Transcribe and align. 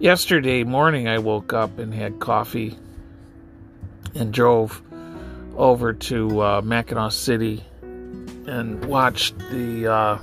Yesterday 0.00 0.62
morning, 0.62 1.08
I 1.08 1.18
woke 1.18 1.52
up 1.52 1.80
and 1.80 1.92
had 1.92 2.20
coffee 2.20 2.78
and 4.14 4.32
drove 4.32 4.80
over 5.56 5.92
to 5.92 6.40
uh, 6.40 6.60
Mackinaw 6.60 7.10
City 7.10 7.64
and 7.82 8.84
watched 8.84 9.36
the 9.50 9.92
uh, 9.92 10.18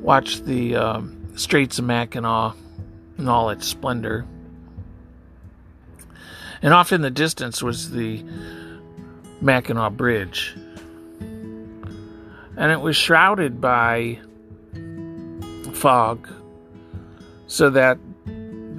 watched 0.00 0.44
the 0.46 0.76
um, 0.76 1.36
Straits 1.36 1.80
of 1.80 1.86
Mackinac 1.86 2.54
in 3.18 3.26
all 3.26 3.50
its 3.50 3.66
splendor. 3.66 4.24
And 6.62 6.72
off 6.72 6.92
in 6.92 7.00
the 7.00 7.10
distance 7.10 7.60
was 7.60 7.90
the 7.90 8.24
Mackinac 9.40 9.94
Bridge. 9.94 10.54
And 11.18 12.70
it 12.70 12.80
was 12.80 12.94
shrouded 12.94 13.60
by 13.60 14.20
fog 15.72 16.28
so 17.48 17.70
that 17.70 17.98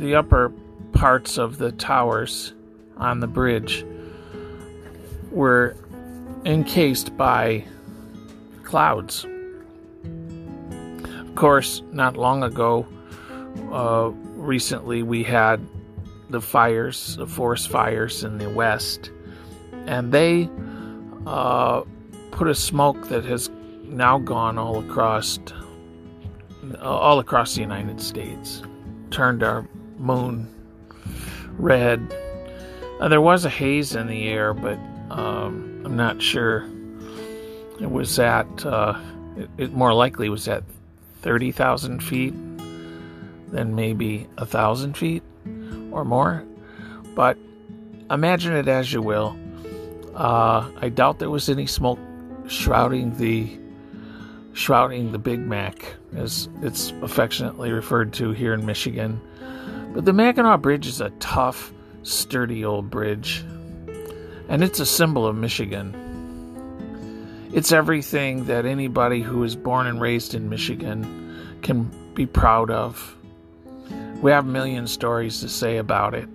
the 0.02 0.16
upper 0.16 0.52
parts 0.94 1.38
of 1.38 1.60
the 1.60 1.72
towers 1.74 2.54
on 2.98 3.20
the 3.20 3.28
bridge 3.28 3.86
were 5.30 5.76
encased 6.44 7.16
by 7.16 7.64
clouds. 8.64 9.28
Of 11.20 11.36
course, 11.36 11.84
not 11.92 12.18
long 12.18 12.42
ago, 12.42 12.88
uh, 13.72 14.10
recently 14.36 15.04
we 15.04 15.24
had 15.24 15.66
the 16.32 16.42
fires, 16.42 17.16
the 17.18 17.28
forest 17.28 17.70
fires 17.70 18.24
in 18.24 18.40
the 18.40 18.50
west, 18.50 19.12
and 19.86 20.12
they 20.12 20.50
uh, 21.28 21.84
put 22.32 22.48
a 22.48 22.56
smoke 22.56 23.08
that 23.10 23.24
has 23.26 23.52
now 23.84 24.18
gone 24.18 24.58
all 24.58 24.80
across 24.80 25.38
all 26.82 27.20
across 27.20 27.56
the 27.56 27.62
United 27.62 28.02
States, 28.02 28.64
turned 29.10 29.44
our 29.44 29.68
moon 30.02 30.48
red. 31.58 32.16
Uh, 33.00 33.08
there 33.08 33.22
was 33.22 33.46
a 33.46 33.50
haze 33.50 33.96
in 33.96 34.08
the 34.08 34.28
air, 34.28 34.54
but 34.54 34.78
um, 35.10 35.82
I'm 35.86 35.96
not 35.96 36.22
sure. 36.22 36.68
It 37.80 37.90
was 37.90 38.20
at, 38.20 38.66
uh, 38.66 39.00
it, 39.36 39.50
it, 39.58 39.74
more 39.74 39.94
likely 39.94 40.30
was 40.30 40.48
at 40.48 40.64
30,000 41.22 42.02
feet 42.02 42.34
than 43.52 43.76
maybe 43.76 44.28
a 44.38 44.46
thousand 44.46 44.98
feet 44.98 45.24
or 45.92 46.06
more. 46.06 46.44
But 47.16 47.38
imagine 48.10 48.54
it 48.54 48.68
as 48.68 48.94
you 48.94 49.02
will. 49.02 49.38
Uh, 50.16 50.70
I 50.78 50.90
doubt 50.90 51.20
there 51.20 51.30
was 51.30 51.50
any 51.50 51.66
smoke 51.66 52.00
shrouding 52.48 53.18
the 53.18 53.58
shrouding 54.54 55.14
the 55.14 55.18
Big 55.18 55.40
Mac, 55.40 55.96
as 56.16 56.50
it's 56.62 56.92
affectionately 57.02 57.72
referred 57.72 58.12
to 58.14 58.32
here 58.32 58.54
in 58.54 58.66
Michigan. 58.66 59.22
But 59.94 60.06
the 60.06 60.14
Mackinac 60.14 60.62
Bridge 60.62 60.88
is 60.88 61.02
a 61.02 61.10
tough, 61.20 61.74
sturdy 62.04 62.64
old 62.64 62.90
bridge, 62.90 63.44
and 64.48 64.64
it's 64.64 64.80
a 64.80 64.86
symbol 64.86 65.28
of 65.28 65.36
Michigan. 65.36 65.98
It's 67.54 67.74
everything 67.74 68.46
that 68.46 68.66
anybody 68.66 69.22
who 69.22 69.44
is 69.44 69.58
born 69.58 69.88
and 69.88 70.00
raised 70.00 70.34
in 70.34 70.50
Michigan 70.50 71.60
can 71.62 71.92
be 72.14 72.26
proud 72.26 72.72
of. 72.72 73.18
We 74.22 74.32
have 74.32 74.46
a 74.46 74.50
million 74.50 74.88
stories 74.88 75.42
to 75.42 75.50
say 75.50 75.76
about 75.76 76.14
it, 76.14 76.30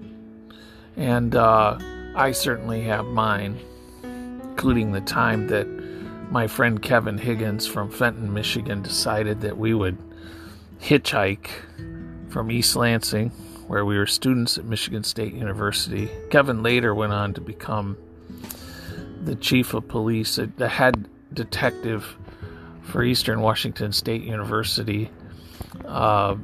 and 0.98 1.34
uh, 1.34 1.78
I 2.14 2.32
certainly 2.32 2.82
have 2.82 3.06
mine, 3.06 3.58
including 4.02 4.92
the 4.92 5.00
time 5.00 5.46
that 5.46 5.66
my 6.30 6.46
friend 6.46 6.82
Kevin 6.82 7.16
Higgins 7.16 7.66
from 7.66 7.90
Fenton, 7.90 8.34
Michigan, 8.34 8.82
decided 8.82 9.40
that 9.40 9.56
we 9.56 9.72
would 9.72 9.96
hitchhike 10.78 11.48
from 12.28 12.50
East 12.50 12.76
Lansing 12.76 13.32
where 13.66 13.84
we 13.84 13.98
were 13.98 14.06
students 14.06 14.58
at 14.58 14.64
Michigan 14.64 15.02
State 15.02 15.34
University. 15.34 16.08
Kevin 16.30 16.62
later 16.62 16.94
went 16.94 17.12
on 17.12 17.34
to 17.34 17.40
become 17.40 17.96
the 19.22 19.34
chief 19.34 19.74
of 19.74 19.88
police, 19.88 20.38
the 20.56 20.68
head 20.68 21.08
detective 21.32 22.16
for 22.82 23.02
Eastern 23.02 23.40
Washington 23.40 23.92
State 23.92 24.22
University. 24.22 25.10
Uh, 25.84 26.36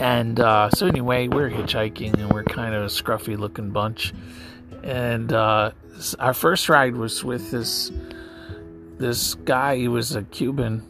and 0.00 0.40
uh, 0.40 0.70
so, 0.70 0.86
anyway, 0.86 1.28
we're 1.28 1.50
hitchhiking 1.50 2.14
and 2.14 2.32
we're 2.32 2.44
kind 2.44 2.74
of 2.74 2.82
a 2.82 2.86
scruffy 2.86 3.38
looking 3.38 3.70
bunch. 3.70 4.14
And 4.82 5.32
uh, 5.32 5.72
our 6.18 6.34
first 6.34 6.68
ride 6.68 6.96
was 6.96 7.22
with 7.22 7.50
this 7.50 7.92
this 8.98 9.34
guy. 9.34 9.76
He 9.76 9.88
was 9.88 10.14
a 10.14 10.22
Cuban, 10.22 10.82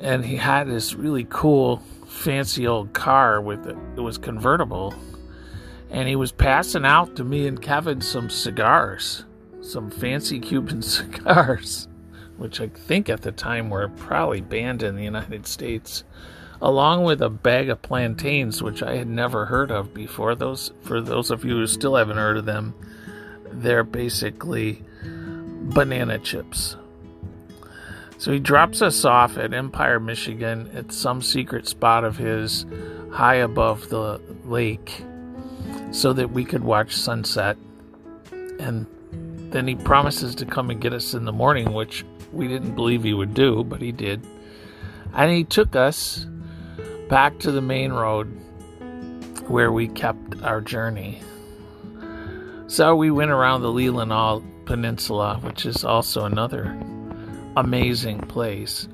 and 0.00 0.24
he 0.24 0.36
had 0.36 0.68
this 0.68 0.94
really 0.94 1.26
cool 1.28 1.82
fancy 2.10 2.66
old 2.66 2.92
car 2.92 3.40
with 3.40 3.66
it. 3.66 3.76
It 3.96 4.00
was 4.00 4.18
convertible. 4.18 4.94
And 5.90 6.08
he 6.08 6.16
was 6.16 6.32
passing 6.32 6.84
out 6.84 7.16
to 7.16 7.24
me 7.24 7.46
and 7.46 7.60
Kevin 7.60 8.00
some 8.00 8.30
cigars, 8.30 9.24
some 9.60 9.90
fancy 9.90 10.38
Cuban 10.38 10.82
cigars, 10.82 11.88
which 12.36 12.60
I 12.60 12.68
think 12.68 13.08
at 13.08 13.22
the 13.22 13.32
time 13.32 13.70
were 13.70 13.88
probably 13.88 14.40
banned 14.40 14.82
in 14.82 14.96
the 14.96 15.04
United 15.04 15.46
States, 15.46 16.04
along 16.60 17.04
with 17.04 17.22
a 17.22 17.30
bag 17.30 17.70
of 17.70 17.82
plantains, 17.82 18.62
which 18.62 18.82
I 18.82 18.96
had 18.96 19.08
never 19.08 19.46
heard 19.46 19.70
of 19.70 19.94
before. 19.94 20.34
Those, 20.34 20.72
for 20.82 21.00
those 21.00 21.30
of 21.30 21.44
you 21.44 21.56
who 21.56 21.66
still 21.66 21.96
haven't 21.96 22.18
heard 22.18 22.36
of 22.36 22.44
them, 22.44 22.74
they're 23.50 23.84
basically 23.84 24.84
banana 25.02 26.18
chips. 26.18 26.76
So 28.20 28.32
he 28.32 28.38
drops 28.38 28.82
us 28.82 29.06
off 29.06 29.38
at 29.38 29.54
Empire, 29.54 29.98
Michigan, 29.98 30.70
at 30.74 30.92
some 30.92 31.22
secret 31.22 31.66
spot 31.66 32.04
of 32.04 32.18
his 32.18 32.66
high 33.10 33.36
above 33.36 33.88
the 33.88 34.20
lake 34.44 35.02
so 35.90 36.12
that 36.12 36.30
we 36.30 36.44
could 36.44 36.62
watch 36.62 36.94
sunset. 36.94 37.56
And 38.30 38.86
then 39.50 39.66
he 39.66 39.74
promises 39.74 40.34
to 40.34 40.44
come 40.44 40.68
and 40.68 40.82
get 40.82 40.92
us 40.92 41.14
in 41.14 41.24
the 41.24 41.32
morning, 41.32 41.72
which 41.72 42.04
we 42.30 42.46
didn't 42.46 42.74
believe 42.74 43.04
he 43.04 43.14
would 43.14 43.32
do, 43.32 43.64
but 43.64 43.80
he 43.80 43.90
did. 43.90 44.22
And 45.14 45.30
he 45.30 45.42
took 45.42 45.74
us 45.74 46.26
back 47.08 47.38
to 47.38 47.50
the 47.50 47.62
main 47.62 47.90
road 47.90 48.26
where 49.48 49.72
we 49.72 49.88
kept 49.88 50.42
our 50.42 50.60
journey. 50.60 51.22
So 52.66 52.94
we 52.96 53.10
went 53.10 53.30
around 53.30 53.62
the 53.62 53.72
Leelanau 53.72 54.44
Peninsula, 54.66 55.38
which 55.42 55.64
is 55.64 55.86
also 55.86 56.26
another 56.26 56.78
amazing 57.56 58.20
place. 58.20 58.88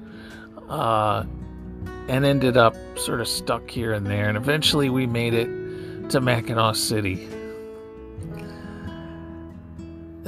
Uh, 0.69 1.25
and 2.09 2.25
ended 2.25 2.57
up 2.57 2.77
sort 2.97 3.21
of 3.21 3.29
stuck 3.29 3.71
here 3.71 3.93
and 3.93 4.07
there. 4.07 4.29
And 4.29 4.37
eventually 4.37 4.89
we 4.91 5.07
made 5.07 5.35
it 5.35 5.47
to 6.11 6.21
Mackinaw 6.21 6.77
City. 6.77 7.29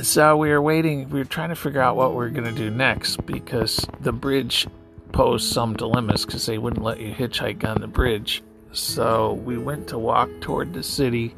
So 0.03 0.37
we 0.37 0.51
were 0.51 0.63
waiting, 0.63 1.09
we 1.11 1.19
were 1.19 1.25
trying 1.25 1.49
to 1.49 1.57
figure 1.57 1.81
out 1.81 1.97
what 1.97 2.11
we 2.11 2.17
were 2.17 2.31
going 2.31 2.45
to 2.45 2.53
do 2.53 2.71
next 2.71 3.25
because 3.27 3.85
the 4.01 4.13
bridge 4.13 4.67
posed 5.13 5.53
some 5.53 5.75
dilemmas 5.75 6.25
because 6.25 6.47
they 6.47 6.59
wouldn't 6.59 6.85
let 6.85 7.01
you 7.01 7.13
hitchhike 7.13 7.65
on 7.65 7.81
the 7.81 7.89
bridge. 7.89 8.43
So 8.73 9.33
we 9.45 9.59
went 9.59 9.89
to 9.89 9.99
walk 9.99 10.29
toward 10.41 10.73
the 10.73 10.83
city 10.83 11.35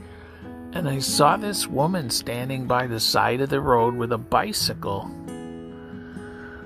and 0.73 0.89
I 0.89 0.99
saw 1.01 1.37
this 1.37 1.67
woman 1.67 2.11
standing 2.11 2.67
by 2.67 2.87
the 2.87 3.01
side 3.01 3.41
of 3.41 3.49
the 3.49 3.61
road 3.61 3.97
with 3.97 4.13
a 4.13 4.19
bicycle. 4.19 5.11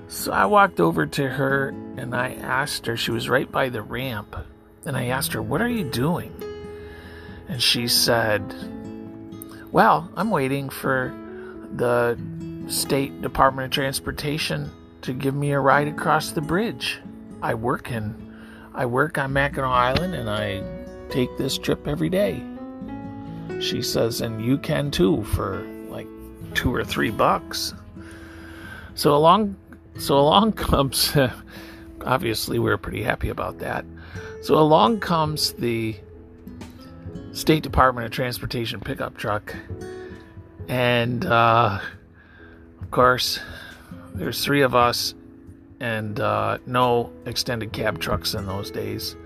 So 0.08 0.32
I 0.32 0.46
walked 0.46 0.80
over 0.80 1.06
to 1.06 1.28
her 1.28 1.68
and 1.96 2.14
I 2.14 2.34
asked 2.34 2.86
her, 2.86 2.96
she 2.96 3.10
was 3.10 3.28
right 3.28 3.50
by 3.50 3.68
the 3.68 3.82
ramp, 3.82 4.36
and 4.84 4.96
I 4.96 5.06
asked 5.06 5.32
her, 5.32 5.42
What 5.42 5.60
are 5.60 5.68
you 5.68 5.84
doing? 5.84 6.34
And 7.48 7.62
she 7.62 7.88
said, 7.88 8.42
Well, 9.72 10.10
I'm 10.16 10.30
waiting 10.30 10.68
for 10.68 11.14
the 11.72 12.18
State 12.68 13.22
Department 13.22 13.66
of 13.66 13.70
Transportation 13.72 14.70
to 15.02 15.12
give 15.12 15.34
me 15.34 15.52
a 15.52 15.60
ride 15.60 15.88
across 15.88 16.30
the 16.30 16.40
bridge. 16.40 17.00
I 17.42 17.54
work 17.54 17.90
in 17.90 18.24
I 18.74 18.86
work 18.86 19.18
on 19.18 19.32
Mackinac 19.32 19.70
Island 19.70 20.14
and 20.14 20.28
I 20.28 20.62
take 21.08 21.36
this 21.38 21.56
trip 21.56 21.86
every 21.86 22.08
day. 22.08 22.42
She 23.60 23.82
says, 23.82 24.20
and 24.20 24.44
you 24.44 24.58
can 24.58 24.90
too 24.90 25.22
for 25.22 25.64
like 25.88 26.08
two 26.54 26.74
or 26.74 26.82
three 26.82 27.10
bucks. 27.10 27.72
So 28.96 29.14
along 29.14 29.56
so 29.98 30.18
along 30.18 30.52
comes, 30.54 31.16
obviously, 32.04 32.58
we 32.58 32.70
are 32.70 32.78
pretty 32.78 33.02
happy 33.02 33.28
about 33.28 33.58
that. 33.58 33.84
So 34.42 34.58
along 34.58 35.00
comes 35.00 35.52
the 35.54 35.96
State 37.32 37.62
Department 37.62 38.04
of 38.06 38.12
Transportation 38.12 38.80
pickup 38.80 39.16
truck. 39.16 39.54
And 40.68 41.24
uh, 41.24 41.80
of 42.80 42.90
course, 42.90 43.40
there's 44.14 44.44
three 44.44 44.62
of 44.62 44.74
us 44.74 45.14
and 45.80 46.20
uh, 46.20 46.58
no 46.66 47.12
extended 47.26 47.72
cab 47.72 48.00
trucks 48.00 48.34
in 48.34 48.46
those 48.46 48.70
days. 48.70 49.16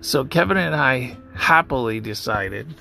So 0.00 0.24
Kevin 0.24 0.56
and 0.56 0.74
I 0.74 1.16
happily 1.34 2.00
decided 2.00 2.74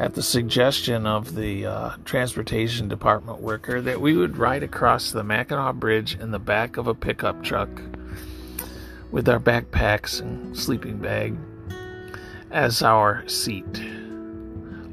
at 0.00 0.14
the 0.14 0.22
suggestion 0.22 1.06
of 1.06 1.34
the 1.34 1.66
uh, 1.66 1.90
transportation 2.06 2.88
department 2.88 3.38
worker 3.42 3.82
that 3.82 4.00
we 4.00 4.16
would 4.16 4.38
ride 4.38 4.62
across 4.62 5.12
the 5.12 5.22
Mackinac 5.22 5.74
Bridge 5.74 6.18
in 6.18 6.30
the 6.30 6.38
back 6.38 6.78
of 6.78 6.86
a 6.86 6.94
pickup 6.94 7.42
truck 7.44 7.68
with 9.10 9.28
our 9.28 9.38
backpacks 9.38 10.18
and 10.18 10.56
sleeping 10.56 10.96
bag 10.96 11.36
as 12.50 12.82
our 12.82 13.28
seat. 13.28 13.78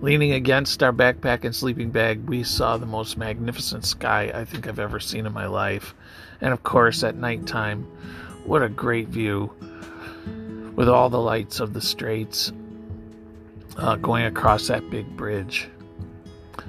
Leaning 0.01 0.33
against 0.33 0.83
our 0.83 0.91
backpack 0.91 1.45
and 1.45 1.55
sleeping 1.55 1.89
bag, 1.89 2.27
we 2.27 2.43
saw 2.43 2.75
the 2.75 2.85
most 2.85 3.17
magnificent 3.17 3.85
sky 3.85 4.29
I 4.35 4.43
think 4.43 4.67
I've 4.67 4.77
ever 4.77 4.99
seen 4.99 5.25
in 5.25 5.31
my 5.31 5.47
life. 5.47 5.95
And 6.41 6.51
of 6.51 6.63
course, 6.63 7.01
at 7.05 7.15
nighttime, 7.15 7.83
what 8.45 8.61
a 8.61 8.67
great 8.67 9.07
view 9.07 9.53
with 10.75 10.89
all 10.89 11.09
the 11.09 11.17
lights 11.17 11.61
of 11.61 11.71
the 11.71 11.81
straits 11.81 12.51
uh, 13.77 13.95
going 13.95 14.25
across 14.25 14.67
that 14.67 14.89
big 14.89 15.15
bridge. 15.15 15.69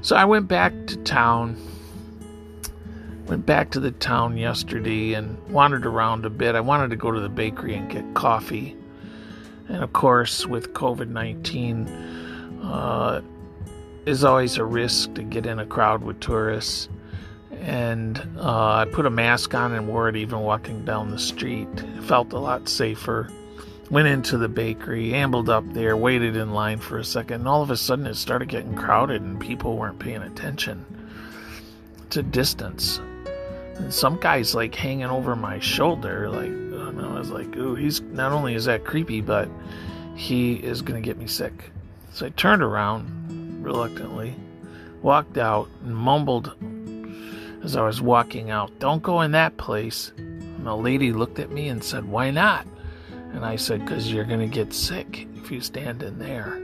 So 0.03 0.17
I 0.17 0.25
went 0.25 0.49
back 0.49 0.73
to 0.87 0.97
town. 0.99 1.57
Went 3.27 3.45
back 3.45 3.71
to 3.73 3.81
the 3.81 3.91
town 3.93 4.37
yesterday 4.37 5.15
and 5.15 5.39
wandered 5.49 5.85
around 5.85 6.25
a 6.25 6.31
bit. 6.31 6.55
I 6.55 6.61
wanted 6.61 6.91
to 6.91 6.97
go 6.97 7.11
to 7.11 7.21
the 7.21 7.29
bakery 7.29 7.75
and 7.75 7.91
get 7.91 8.15
coffee. 8.15 8.77
And 9.69 9.83
of 9.83 9.93
course, 9.93 10.47
with 10.47 10.73
COVID 10.73 11.09
19, 11.09 11.89
uh, 12.63 13.21
always 14.25 14.57
a 14.57 14.65
risk 14.65 15.13
to 15.15 15.23
get 15.23 15.45
in 15.45 15.59
a 15.59 15.67
crowd 15.67 16.03
with 16.03 16.21
tourists. 16.21 16.89
And 17.61 18.19
uh, 18.39 18.77
I 18.77 18.87
put 18.91 19.05
a 19.05 19.11
mask 19.11 19.55
on 19.55 19.73
and 19.73 19.89
wore 19.89 20.09
it 20.09 20.17
even 20.17 20.41
walking 20.41 20.85
down 20.85 21.11
the 21.11 21.19
street. 21.19 21.69
It 21.77 22.05
felt 22.05 22.33
a 22.33 22.39
lot 22.39 22.69
safer. 22.69 23.31
Went 23.91 24.09
into 24.09 24.37
the 24.37 24.49
bakery, 24.49 25.15
ambled 25.15 25.49
up 25.49 25.65
there, 25.73 25.97
waited 25.97 26.37
in 26.37 26.53
line 26.53 26.79
for 26.79 26.99
a 26.99 27.05
second, 27.05 27.41
and 27.41 27.49
all 27.49 27.63
of 27.63 27.71
a 27.71 27.77
sudden 27.77 28.07
it 28.07 28.15
started 28.15 28.49
getting 28.49 28.75
crowded 28.75 29.23
and 29.23 29.41
people 29.41 29.77
weren't 29.77 29.99
paying 29.99 30.23
attention 30.23 30.85
to 32.11 32.23
distance. 32.23 33.01
And 33.77 33.93
some 33.93 34.19
guy's 34.19 34.55
like 34.55 34.75
hanging 34.75 35.07
over 35.07 35.35
my 35.35 35.59
shoulder, 35.59 36.29
like, 36.29 36.49
and 36.49 37.01
I 37.01 37.19
was 37.19 37.31
like, 37.31 37.57
ooh, 37.57 37.75
he's 37.75 38.01
not 38.01 38.33
only 38.33 38.55
is 38.55 38.67
that 38.67 38.85
creepy, 38.85 39.21
but 39.21 39.49
he 40.15 40.55
is 40.55 40.83
gonna 40.83 41.01
get 41.01 41.17
me 41.17 41.27
sick. 41.27 41.71
So 42.13 42.27
I 42.27 42.31
turned 42.31 42.63
around 42.63 43.65
reluctantly, 43.65 44.35
walked 45.03 45.39
out, 45.39 45.69
and 45.85 45.97
mumbled 45.97 46.55
as 47.63 47.77
I 47.77 47.83
was 47.83 48.01
walking 48.01 48.51
out, 48.51 48.79
Don't 48.79 49.03
go 49.03 49.23
in 49.23 49.33
that 49.33 49.57
place. 49.57 50.13
And 50.17 50.67
the 50.67 50.77
lady 50.77 51.13
looked 51.13 51.39
at 51.39 51.51
me 51.51 51.69
and 51.69 51.83
said, 51.83 52.05
Why 52.05 52.31
not? 52.31 52.67
And 53.33 53.45
I 53.45 53.57
said, 53.57 53.81
Because 53.81 54.13
you're 54.13 54.25
going 54.25 54.41
to 54.41 54.47
get 54.47 54.73
sick 54.73 55.27
if 55.37 55.51
you 55.51 55.61
stand 55.61 56.03
in 56.03 56.19
there. 56.19 56.61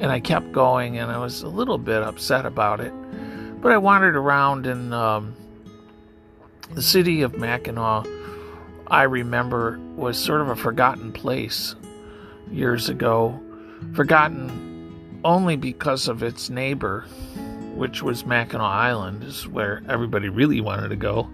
And 0.00 0.12
I 0.12 0.20
kept 0.20 0.52
going, 0.52 0.98
and 0.98 1.10
I 1.10 1.18
was 1.18 1.42
a 1.42 1.48
little 1.48 1.78
bit 1.78 2.02
upset 2.02 2.46
about 2.46 2.80
it. 2.80 2.92
But 3.60 3.72
I 3.72 3.78
wandered 3.78 4.16
around 4.16 4.66
in 4.66 4.92
um, 4.92 5.34
the 6.72 6.82
city 6.82 7.22
of 7.22 7.36
Mackinac. 7.36 8.06
I 8.86 9.02
remember 9.02 9.78
was 9.96 10.18
sort 10.18 10.40
of 10.40 10.48
a 10.48 10.56
forgotten 10.56 11.12
place 11.12 11.74
years 12.50 12.88
ago, 12.88 13.38
forgotten 13.94 15.20
only 15.24 15.56
because 15.56 16.08
of 16.08 16.22
its 16.22 16.48
neighbor, 16.48 17.02
which 17.74 18.02
was 18.02 18.24
Mackinac 18.24 18.62
Island, 18.62 19.24
is 19.24 19.46
where 19.48 19.82
everybody 19.88 20.28
really 20.28 20.60
wanted 20.60 20.88
to 20.88 20.96
go. 20.96 21.28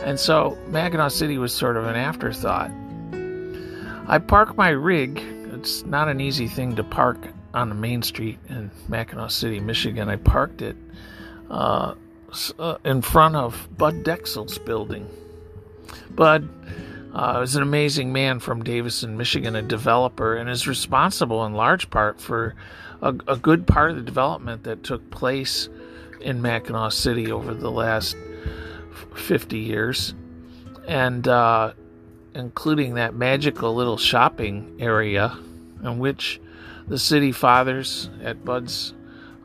And 0.00 0.18
so 0.18 0.56
Mackinac 0.68 1.10
City 1.10 1.38
was 1.38 1.52
sort 1.52 1.76
of 1.76 1.84
an 1.86 1.96
afterthought. 1.96 2.70
I 4.08 4.18
park 4.18 4.56
my 4.56 4.70
rig. 4.70 5.18
It's 5.52 5.84
not 5.84 6.08
an 6.08 6.18
easy 6.18 6.48
thing 6.48 6.76
to 6.76 6.84
park 6.84 7.18
on 7.52 7.68
the 7.68 7.74
main 7.74 8.00
street 8.02 8.38
in 8.48 8.70
Mackinac 8.88 9.30
City, 9.30 9.60
Michigan. 9.60 10.08
I 10.08 10.16
parked 10.16 10.62
it 10.62 10.76
uh, 11.50 11.92
uh, 12.58 12.78
in 12.86 13.02
front 13.02 13.36
of 13.36 13.68
Bud 13.76 14.04
Dexel's 14.04 14.56
building. 14.56 15.06
Bud 16.10 16.48
uh, 17.14 17.40
is 17.42 17.54
an 17.54 17.62
amazing 17.62 18.10
man 18.10 18.40
from 18.40 18.64
Davison, 18.64 19.18
Michigan, 19.18 19.54
a 19.54 19.62
developer, 19.62 20.36
and 20.36 20.48
is 20.48 20.66
responsible 20.66 21.44
in 21.44 21.52
large 21.52 21.90
part 21.90 22.18
for 22.18 22.54
a, 23.02 23.14
a 23.26 23.36
good 23.36 23.66
part 23.66 23.90
of 23.90 23.96
the 23.98 24.02
development 24.02 24.64
that 24.64 24.84
took 24.84 25.10
place 25.10 25.68
in 26.22 26.40
Mackinac 26.40 26.92
City 26.92 27.30
over 27.30 27.52
the 27.52 27.70
last 27.70 28.16
50 29.14 29.58
years. 29.58 30.14
And 30.86 31.28
uh, 31.28 31.74
including 32.34 32.94
that 32.94 33.14
magical 33.14 33.74
little 33.74 33.96
shopping 33.96 34.76
area 34.78 35.36
in 35.82 35.98
which 35.98 36.40
the 36.86 36.98
city 36.98 37.32
fathers, 37.32 38.10
at 38.22 38.44
Bud's 38.44 38.94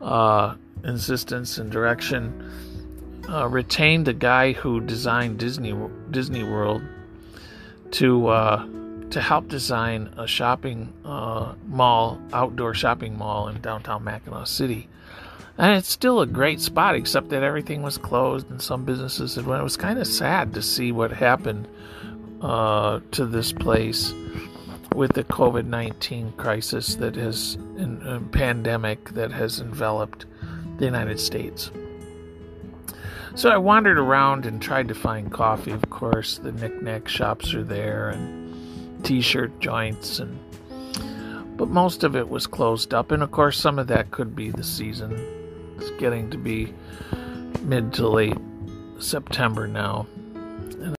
uh, 0.00 0.54
insistence 0.82 1.58
and 1.58 1.70
direction, 1.70 2.50
uh, 3.28 3.48
retained 3.48 4.08
a 4.08 4.12
guy 4.12 4.52
who 4.52 4.80
designed 4.80 5.38
Disney 5.38 5.74
Disney 6.10 6.42
World 6.42 6.82
to 7.92 8.28
uh, 8.28 8.66
to 9.10 9.20
help 9.20 9.48
design 9.48 10.12
a 10.16 10.26
shopping 10.26 10.92
uh, 11.04 11.54
mall, 11.66 12.20
outdoor 12.32 12.74
shopping 12.74 13.16
mall 13.16 13.48
in 13.48 13.60
downtown 13.60 14.04
Mackinac 14.04 14.46
City. 14.46 14.88
And 15.56 15.76
it's 15.76 15.88
still 15.88 16.20
a 16.20 16.26
great 16.26 16.60
spot, 16.60 16.96
except 16.96 17.28
that 17.28 17.44
everything 17.44 17.82
was 17.82 17.96
closed 17.96 18.50
and 18.50 18.60
some 18.60 18.84
businesses 18.84 19.36
had 19.36 19.46
went. 19.46 19.60
It 19.60 19.64
was 19.64 19.76
kind 19.76 20.00
of 20.00 20.06
sad 20.08 20.52
to 20.54 20.62
see 20.62 20.90
what 20.90 21.12
happened 21.12 21.68
uh, 22.44 23.00
to 23.10 23.24
this 23.24 23.52
place 23.52 24.12
with 24.94 25.14
the 25.14 25.24
COVID 25.24 25.64
19 25.64 26.32
crisis 26.32 26.94
that 26.96 27.16
has, 27.16 27.54
in, 27.76 28.28
pandemic 28.32 29.10
that 29.10 29.32
has 29.32 29.60
enveloped 29.60 30.26
the 30.76 30.84
United 30.84 31.18
States. 31.18 31.70
So 33.34 33.50
I 33.50 33.56
wandered 33.56 33.98
around 33.98 34.44
and 34.44 34.60
tried 34.60 34.88
to 34.88 34.94
find 34.94 35.32
coffee. 35.32 35.72
Of 35.72 35.88
course, 35.88 36.36
the 36.38 36.52
knickknack 36.52 37.08
shops 37.08 37.54
are 37.54 37.64
there 37.64 38.10
and 38.10 39.04
t 39.04 39.22
shirt 39.22 39.58
joints, 39.58 40.18
and 40.18 40.38
but 41.56 41.68
most 41.68 42.04
of 42.04 42.14
it 42.14 42.28
was 42.28 42.46
closed 42.46 42.92
up. 42.92 43.10
And 43.10 43.22
of 43.22 43.30
course, 43.30 43.58
some 43.58 43.78
of 43.78 43.86
that 43.86 44.10
could 44.10 44.36
be 44.36 44.50
the 44.50 44.62
season. 44.62 45.18
It's 45.78 45.90
getting 45.98 46.30
to 46.30 46.36
be 46.36 46.74
mid 47.62 47.94
to 47.94 48.06
late 48.06 48.36
September 48.98 49.66
now. 49.66 50.06
The 50.34 50.94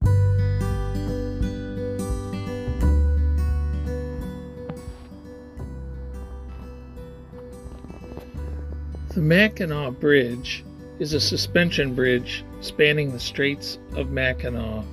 Mackinac 9.25 9.99
Bridge 9.99 10.63
is 10.99 11.13
a 11.13 11.19
suspension 11.19 11.95
bridge 11.95 12.45
spanning 12.61 13.11
the 13.11 13.19
Straits 13.19 13.79
of 13.95 14.11
Mackinac. 14.11 14.85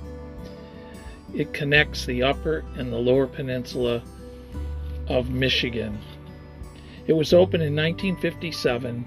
It 1.35 1.53
connects 1.53 2.07
the 2.07 2.23
upper 2.23 2.65
and 2.75 2.91
the 2.91 2.97
lower 2.97 3.27
peninsula 3.27 4.01
of 5.07 5.29
Michigan. 5.29 5.99
It 7.05 7.13
was 7.13 7.31
opened 7.31 7.61
in 7.61 7.75
1957. 7.75 9.05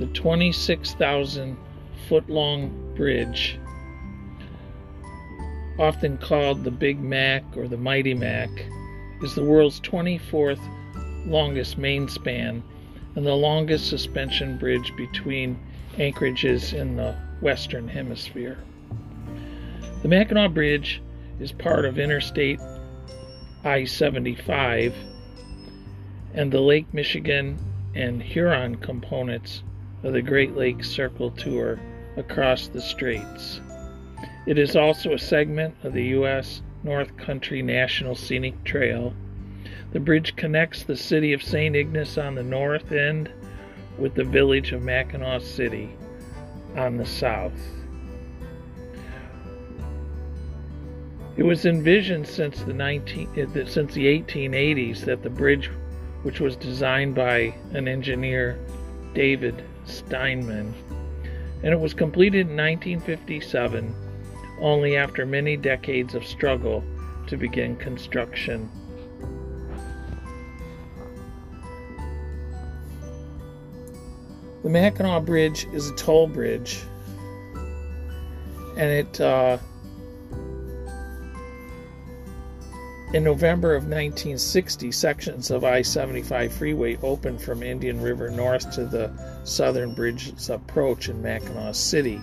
The 0.00 0.06
26,000 0.06 1.56
foot 2.08 2.28
long 2.28 2.92
bridge, 2.96 3.60
often 5.78 6.18
called 6.18 6.64
the 6.64 6.72
Big 6.72 6.98
Mac 6.98 7.44
or 7.56 7.68
the 7.68 7.76
Mighty 7.76 8.14
Mac, 8.14 8.50
is 9.22 9.36
the 9.36 9.44
world's 9.44 9.80
24th 9.82 10.58
longest 11.26 11.78
main 11.78 12.08
span 12.08 12.64
and 13.16 13.26
the 13.26 13.34
longest 13.34 13.88
suspension 13.88 14.56
bridge 14.58 14.92
between 14.96 15.58
anchorages 15.98 16.72
in 16.72 16.96
the 16.96 17.14
Western 17.40 17.88
Hemisphere. 17.88 18.58
The 20.02 20.08
Mackinac 20.08 20.52
Bridge 20.52 21.02
is 21.38 21.52
part 21.52 21.84
of 21.84 21.98
Interstate 21.98 22.60
I 23.64 23.84
75 23.84 24.94
and 26.32 26.52
the 26.52 26.60
Lake 26.60 26.92
Michigan 26.94 27.58
and 27.94 28.22
Huron 28.22 28.76
components 28.76 29.62
of 30.02 30.12
the 30.12 30.22
Great 30.22 30.56
Lakes 30.56 30.88
Circle 30.88 31.32
Tour 31.32 31.78
across 32.16 32.68
the 32.68 32.80
straits. 32.80 33.60
It 34.46 34.58
is 34.58 34.76
also 34.76 35.12
a 35.12 35.18
segment 35.18 35.74
of 35.82 35.92
the 35.92 36.04
U.S. 36.04 36.62
North 36.82 37.14
Country 37.16 37.62
National 37.62 38.14
Scenic 38.14 38.64
Trail 38.64 39.12
the 39.92 40.00
bridge 40.00 40.36
connects 40.36 40.82
the 40.82 40.96
city 40.96 41.32
of 41.32 41.42
St. 41.42 41.74
Ignace 41.74 42.18
on 42.18 42.34
the 42.34 42.42
north 42.42 42.92
end 42.92 43.30
with 43.98 44.14
the 44.14 44.24
village 44.24 44.72
of 44.72 44.82
Mackinac 44.82 45.42
City 45.42 45.90
on 46.76 46.96
the 46.96 47.06
south. 47.06 47.52
It 51.36 51.42
was 51.42 51.64
envisioned 51.64 52.26
since 52.26 52.62
the 52.62 52.72
19 52.72 53.28
uh, 53.28 53.64
since 53.66 53.94
the 53.94 54.06
1880s 54.06 55.00
that 55.06 55.22
the 55.22 55.30
bridge, 55.30 55.70
which 56.22 56.40
was 56.40 56.56
designed 56.56 57.14
by 57.14 57.54
an 57.72 57.88
engineer, 57.88 58.58
David 59.14 59.64
Steinman, 59.84 60.74
and 61.62 61.72
it 61.72 61.80
was 61.80 61.94
completed 61.94 62.48
in 62.48 62.56
1957, 62.56 63.94
only 64.60 64.96
after 64.96 65.24
many 65.24 65.56
decades 65.56 66.14
of 66.14 66.26
struggle 66.26 66.84
to 67.26 67.36
begin 67.36 67.76
construction 67.76 68.70
The 74.62 74.68
Mackinac 74.68 75.24
Bridge 75.24 75.66
is 75.72 75.88
a 75.88 75.94
toll 75.94 76.26
bridge, 76.26 76.80
and 78.76 78.90
it 78.90 79.20
uh, 79.20 79.58
In 83.12 83.24
November 83.24 83.74
of 83.74 83.84
1960, 83.84 84.92
sections 84.92 85.50
of 85.50 85.64
I 85.64 85.82
75 85.82 86.52
freeway 86.52 86.96
opened 87.02 87.42
from 87.42 87.60
Indian 87.60 88.00
River 88.00 88.30
north 88.30 88.70
to 88.72 88.84
the 88.84 89.10
Southern 89.42 89.94
Bridge's 89.94 90.48
approach 90.48 91.08
in 91.08 91.20
Mackinaw 91.20 91.74
City, 91.74 92.20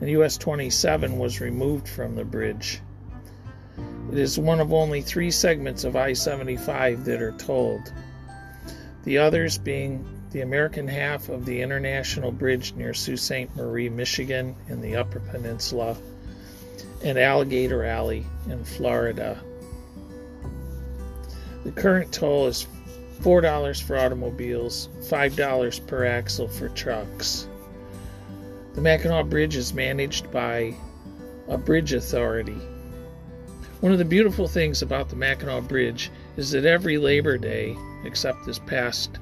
and 0.00 0.08
US 0.08 0.38
27 0.38 1.18
was 1.18 1.42
removed 1.42 1.86
from 1.86 2.14
the 2.14 2.24
bridge. 2.24 2.80
It 4.10 4.16
is 4.16 4.38
one 4.38 4.60
of 4.60 4.72
only 4.72 5.02
three 5.02 5.30
segments 5.30 5.84
of 5.84 5.94
I 5.94 6.14
75 6.14 7.04
that 7.04 7.20
are 7.20 7.32
tolled, 7.32 7.92
the 9.04 9.18
others 9.18 9.58
being 9.58 10.06
the 10.32 10.40
American 10.40 10.88
half 10.88 11.28
of 11.28 11.44
the 11.44 11.60
International 11.60 12.32
Bridge 12.32 12.74
near 12.74 12.94
Sault 12.94 13.18
Ste. 13.18 13.54
Marie, 13.54 13.90
Michigan, 13.90 14.56
in 14.68 14.80
the 14.80 14.96
Upper 14.96 15.20
Peninsula, 15.20 15.96
and 17.04 17.18
Alligator 17.18 17.84
Alley 17.84 18.24
in 18.48 18.64
Florida. 18.64 19.38
The 21.64 21.72
current 21.72 22.12
toll 22.12 22.46
is 22.46 22.66
$4 23.20 23.82
for 23.82 23.98
automobiles, 23.98 24.88
$5 25.02 25.86
per 25.86 26.04
axle 26.06 26.48
for 26.48 26.68
trucks. 26.70 27.46
The 28.74 28.80
Mackinac 28.80 29.26
Bridge 29.26 29.54
is 29.54 29.74
managed 29.74 30.32
by 30.32 30.74
a 31.46 31.58
bridge 31.58 31.92
authority. 31.92 32.58
One 33.80 33.92
of 33.92 33.98
the 33.98 34.04
beautiful 34.04 34.48
things 34.48 34.80
about 34.80 35.10
the 35.10 35.16
Mackinac 35.16 35.68
Bridge 35.68 36.10
is 36.36 36.52
that 36.52 36.64
every 36.64 36.96
Labor 36.96 37.36
Day, 37.36 37.76
except 38.04 38.46
this 38.46 38.58
past 38.60 39.18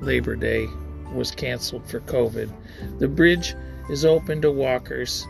Labor 0.00 0.36
Day 0.36 0.68
was 1.12 1.30
canceled 1.30 1.88
for 1.88 2.00
COVID, 2.00 2.50
the 2.98 3.08
bridge 3.08 3.54
is 3.90 4.04
open 4.04 4.40
to 4.42 4.50
walkers 4.50 5.26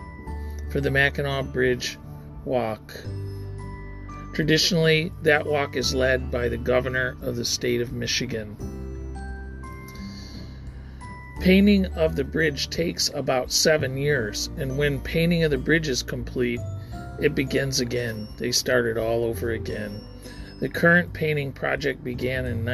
for 0.70 0.80
the 0.80 0.90
Mackinac 0.90 1.52
Bridge 1.52 1.98
Walk. 2.44 2.94
Traditionally, 4.34 5.12
that 5.22 5.46
walk 5.46 5.76
is 5.76 5.94
led 5.94 6.30
by 6.30 6.48
the 6.48 6.56
governor 6.56 7.16
of 7.22 7.36
the 7.36 7.44
state 7.44 7.80
of 7.80 7.92
Michigan. 7.92 8.56
Painting 11.40 11.86
of 11.94 12.16
the 12.16 12.24
bridge 12.24 12.68
takes 12.68 13.08
about 13.14 13.50
seven 13.50 13.96
years, 13.96 14.50
and 14.58 14.76
when 14.76 15.00
painting 15.00 15.42
of 15.42 15.50
the 15.50 15.58
bridge 15.58 15.88
is 15.88 16.02
complete, 16.02 16.60
it 17.18 17.34
begins 17.34 17.80
again. 17.80 18.28
They 18.36 18.52
start 18.52 18.86
it 18.86 18.98
all 18.98 19.24
over 19.24 19.50
again. 19.50 20.00
The 20.60 20.68
current 20.68 21.12
painting 21.12 21.52
project 21.52 22.04
began 22.04 22.44
in 22.44 22.64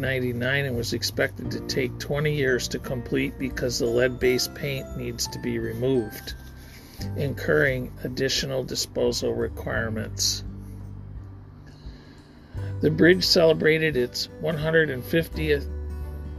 1999 0.00 0.64
and 0.64 0.76
was 0.76 0.92
expected 0.92 1.50
to 1.50 1.60
take 1.66 1.98
20 1.98 2.34
years 2.34 2.68
to 2.68 2.78
complete 2.78 3.38
because 3.38 3.78
the 3.78 3.86
lead 3.86 4.18
based 4.18 4.54
paint 4.54 4.96
needs 4.96 5.26
to 5.28 5.38
be 5.38 5.58
removed 5.58 6.34
incurring 7.16 7.92
additional 8.04 8.64
disposal 8.64 9.34
requirements. 9.34 10.44
The 12.80 12.90
bridge 12.90 13.24
celebrated 13.24 13.96
its 13.96 14.28
150th 14.42 15.68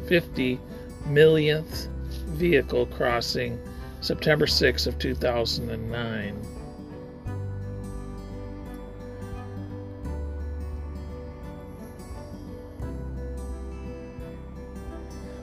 50 0.07 0.59
millionth 1.05 1.87
vehicle 2.29 2.87
crossing 2.87 3.59
September 4.01 4.47
6 4.47 4.87
of 4.87 4.97
2009. 4.97 6.50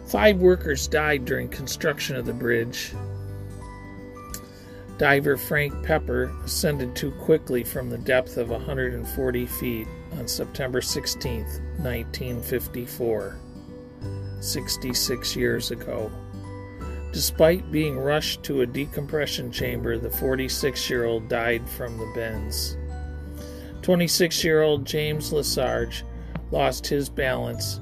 Five 0.08 0.38
workers 0.38 0.88
died 0.88 1.26
during 1.26 1.48
construction 1.48 2.16
of 2.16 2.24
the 2.24 2.32
bridge. 2.32 2.94
Diver 4.96 5.36
Frank 5.36 5.84
Pepper 5.84 6.34
ascended 6.44 6.96
too 6.96 7.10
quickly 7.12 7.62
from 7.62 7.90
the 7.90 7.98
depth 7.98 8.38
of 8.38 8.48
140 8.48 9.46
feet 9.46 9.86
on 10.18 10.26
September 10.26 10.80
16, 10.80 11.40
1954, 11.42 13.36
66 14.40 15.36
years 15.36 15.70
ago. 15.70 16.10
Despite 17.12 17.70
being 17.70 17.98
rushed 17.98 18.42
to 18.44 18.62
a 18.62 18.66
decompression 18.66 19.52
chamber, 19.52 19.98
the 19.98 20.10
46 20.10 20.88
year 20.88 21.04
old 21.04 21.28
died 21.28 21.68
from 21.68 21.98
the 21.98 22.10
bends. 22.14 22.78
26 23.82 24.42
year 24.42 24.62
old 24.62 24.86
James 24.86 25.32
Lesarge 25.32 26.02
lost 26.50 26.86
his 26.86 27.10
balance 27.10 27.80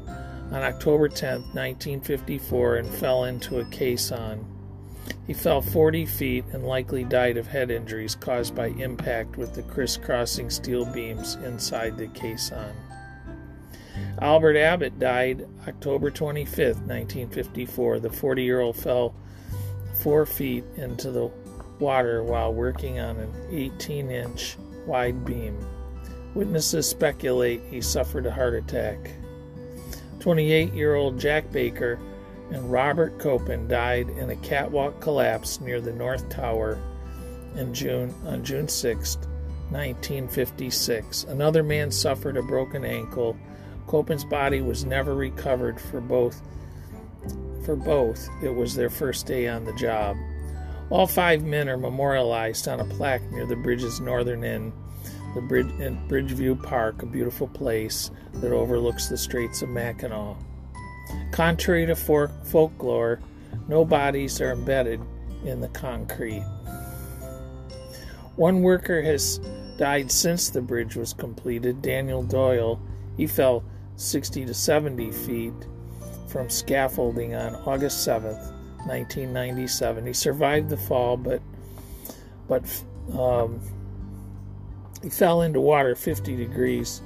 on 0.52 0.62
October 0.62 1.08
10, 1.08 1.40
1954, 1.52 2.76
and 2.76 2.88
fell 2.88 3.24
into 3.24 3.58
a 3.60 3.64
caisson. 3.66 4.44
He 5.26 5.34
fell 5.34 5.60
40 5.60 6.06
feet 6.06 6.44
and 6.52 6.64
likely 6.64 7.04
died 7.04 7.36
of 7.36 7.46
head 7.46 7.70
injuries 7.70 8.14
caused 8.14 8.54
by 8.54 8.68
impact 8.68 9.36
with 9.36 9.54
the 9.54 9.62
crisscrossing 9.62 10.50
steel 10.50 10.84
beams 10.84 11.34
inside 11.36 11.96
the 11.96 12.08
caisson. 12.08 12.74
Albert 14.20 14.56
Abbott 14.56 14.98
died 14.98 15.46
October 15.66 16.10
25, 16.10 16.58
1954. 16.58 18.00
The 18.00 18.10
40 18.10 18.42
year 18.42 18.60
old 18.60 18.76
fell 18.76 19.14
four 20.02 20.26
feet 20.26 20.64
into 20.76 21.10
the 21.10 21.30
water 21.80 22.22
while 22.22 22.52
working 22.52 23.00
on 23.00 23.16
an 23.16 23.32
18 23.50 24.10
inch 24.10 24.56
wide 24.86 25.24
beam. 25.24 25.58
Witnesses 26.34 26.88
speculate 26.88 27.62
he 27.70 27.80
suffered 27.80 28.26
a 28.26 28.30
heart 28.30 28.54
attack. 28.54 29.10
28 30.20 30.72
year 30.72 30.94
old 30.94 31.18
Jack 31.18 31.50
Baker 31.52 31.98
and 32.50 32.70
Robert 32.70 33.18
Koppen 33.18 33.68
died 33.68 34.08
in 34.10 34.30
a 34.30 34.36
catwalk 34.36 35.00
collapse 35.00 35.60
near 35.60 35.80
the 35.80 35.92
North 35.92 36.28
Tower 36.28 36.78
in 37.56 37.74
June 37.74 38.14
on 38.24 38.44
June 38.44 38.68
6, 38.68 39.16
1956. 39.70 41.24
Another 41.24 41.62
man 41.62 41.90
suffered 41.90 42.36
a 42.36 42.42
broken 42.42 42.84
ankle. 42.84 43.36
Koppen's 43.86 44.24
body 44.24 44.60
was 44.60 44.84
never 44.84 45.14
recovered 45.14 45.80
for 45.80 46.00
both 46.00 46.40
for 47.64 47.76
both. 47.76 48.28
It 48.42 48.54
was 48.54 48.74
their 48.74 48.90
first 48.90 49.26
day 49.26 49.48
on 49.48 49.64
the 49.64 49.74
job. 49.74 50.16
All 50.88 51.08
five 51.08 51.42
men 51.42 51.68
are 51.68 51.76
memorialized 51.76 52.68
on 52.68 52.78
a 52.78 52.84
plaque 52.84 53.28
near 53.32 53.44
the 53.44 53.56
bridge's 53.56 54.00
northern 54.00 54.44
end, 54.44 54.72
the 55.36 55.42
bridge 55.42 55.70
in 55.78 55.98
Bridgeview 56.08 56.62
Park, 56.62 57.02
a 57.02 57.06
beautiful 57.06 57.46
place 57.46 58.10
that 58.36 58.52
overlooks 58.52 59.08
the 59.08 59.18
Straits 59.18 59.60
of 59.60 59.68
Mackinac. 59.68 60.38
Contrary 61.30 61.84
to 61.84 61.94
folklore, 61.94 63.20
no 63.68 63.84
bodies 63.84 64.40
are 64.40 64.52
embedded 64.52 64.98
in 65.44 65.60
the 65.60 65.68
concrete. 65.68 66.42
One 68.36 68.62
worker 68.62 69.02
has 69.02 69.38
died 69.76 70.10
since 70.10 70.48
the 70.48 70.62
bridge 70.62 70.96
was 70.96 71.12
completed. 71.12 71.82
Daniel 71.82 72.22
Doyle, 72.22 72.80
he 73.18 73.26
fell 73.26 73.62
60 73.96 74.46
to 74.46 74.54
70 74.54 75.12
feet 75.12 75.52
from 76.28 76.48
scaffolding 76.48 77.34
on 77.34 77.56
August 77.66 78.08
7th, 78.08 78.52
1997. 78.86 80.06
He 80.06 80.12
survived 80.14 80.70
the 80.70 80.78
fall, 80.78 81.18
but 81.18 81.42
but 82.48 82.62
um, 83.18 83.60
he 85.06 85.10
fell 85.10 85.42
into 85.42 85.60
water 85.60 85.94
50 85.94 86.34
degrees. 86.34 87.00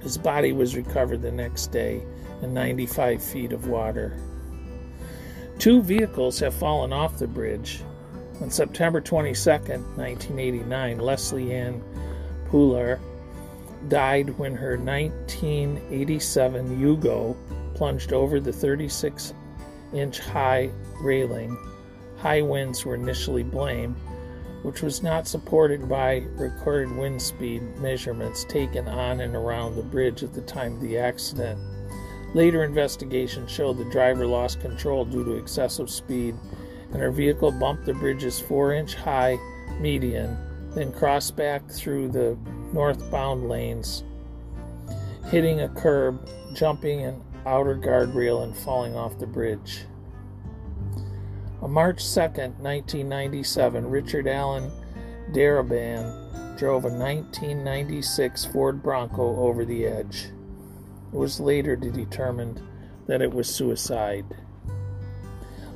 His 0.00 0.16
body 0.16 0.52
was 0.52 0.74
recovered 0.74 1.20
the 1.20 1.30
next 1.30 1.66
day 1.66 2.02
in 2.40 2.54
95 2.54 3.22
feet 3.22 3.52
of 3.52 3.68
water. 3.68 4.16
Two 5.58 5.82
vehicles 5.82 6.38
have 6.38 6.54
fallen 6.54 6.94
off 6.94 7.18
the 7.18 7.26
bridge. 7.26 7.82
On 8.40 8.50
September 8.50 9.02
22, 9.02 9.50
1989, 9.50 10.98
Leslie 10.98 11.52
Ann 11.52 11.82
Pluhar 12.48 12.98
died 13.88 14.30
when 14.38 14.56
her 14.56 14.78
1987 14.78 16.80
Yugo 16.80 17.36
plunged 17.74 18.14
over 18.14 18.40
the 18.40 18.50
36 18.50 19.34
inch 19.92 20.20
high 20.20 20.70
railing. 21.02 21.54
High 22.16 22.40
winds 22.40 22.86
were 22.86 22.94
initially 22.94 23.42
blamed, 23.42 23.94
which 24.64 24.80
was 24.80 25.02
not 25.02 25.28
supported 25.28 25.86
by 25.86 26.24
recorded 26.36 26.90
wind 26.96 27.20
speed 27.20 27.62
measurements 27.76 28.44
taken 28.44 28.88
on 28.88 29.20
and 29.20 29.36
around 29.36 29.76
the 29.76 29.82
bridge 29.82 30.22
at 30.22 30.32
the 30.32 30.40
time 30.40 30.76
of 30.76 30.80
the 30.80 30.96
accident. 30.96 31.60
Later 32.32 32.64
investigation 32.64 33.46
showed 33.46 33.76
the 33.76 33.84
driver 33.90 34.26
lost 34.26 34.62
control 34.62 35.04
due 35.04 35.22
to 35.22 35.36
excessive 35.36 35.90
speed, 35.90 36.34
and 36.92 37.02
her 37.02 37.10
vehicle 37.10 37.52
bumped 37.52 37.84
the 37.84 37.92
bridge's 37.92 38.40
four 38.40 38.72
inch 38.72 38.94
high 38.94 39.36
median, 39.80 40.34
then 40.74 40.90
crossed 40.92 41.36
back 41.36 41.70
through 41.70 42.08
the 42.08 42.34
northbound 42.72 43.50
lanes, 43.50 44.02
hitting 45.26 45.60
a 45.60 45.68
curb, 45.68 46.26
jumping 46.54 47.02
an 47.02 47.22
outer 47.44 47.76
guardrail, 47.76 48.42
and 48.42 48.56
falling 48.56 48.96
off 48.96 49.18
the 49.18 49.26
bridge. 49.26 49.80
On 51.64 51.70
March 51.72 52.04
2, 52.12 52.20
1997, 52.20 53.88
Richard 53.88 54.28
Allen 54.28 54.70
Daraban 55.32 56.58
drove 56.58 56.84
a 56.84 56.88
1996 56.88 58.44
Ford 58.44 58.82
Bronco 58.82 59.34
over 59.36 59.64
the 59.64 59.86
edge. 59.86 60.26
It 61.10 61.16
was 61.16 61.40
later 61.40 61.74
determined 61.74 62.60
that 63.06 63.22
it 63.22 63.32
was 63.32 63.48
suicide. 63.48 64.26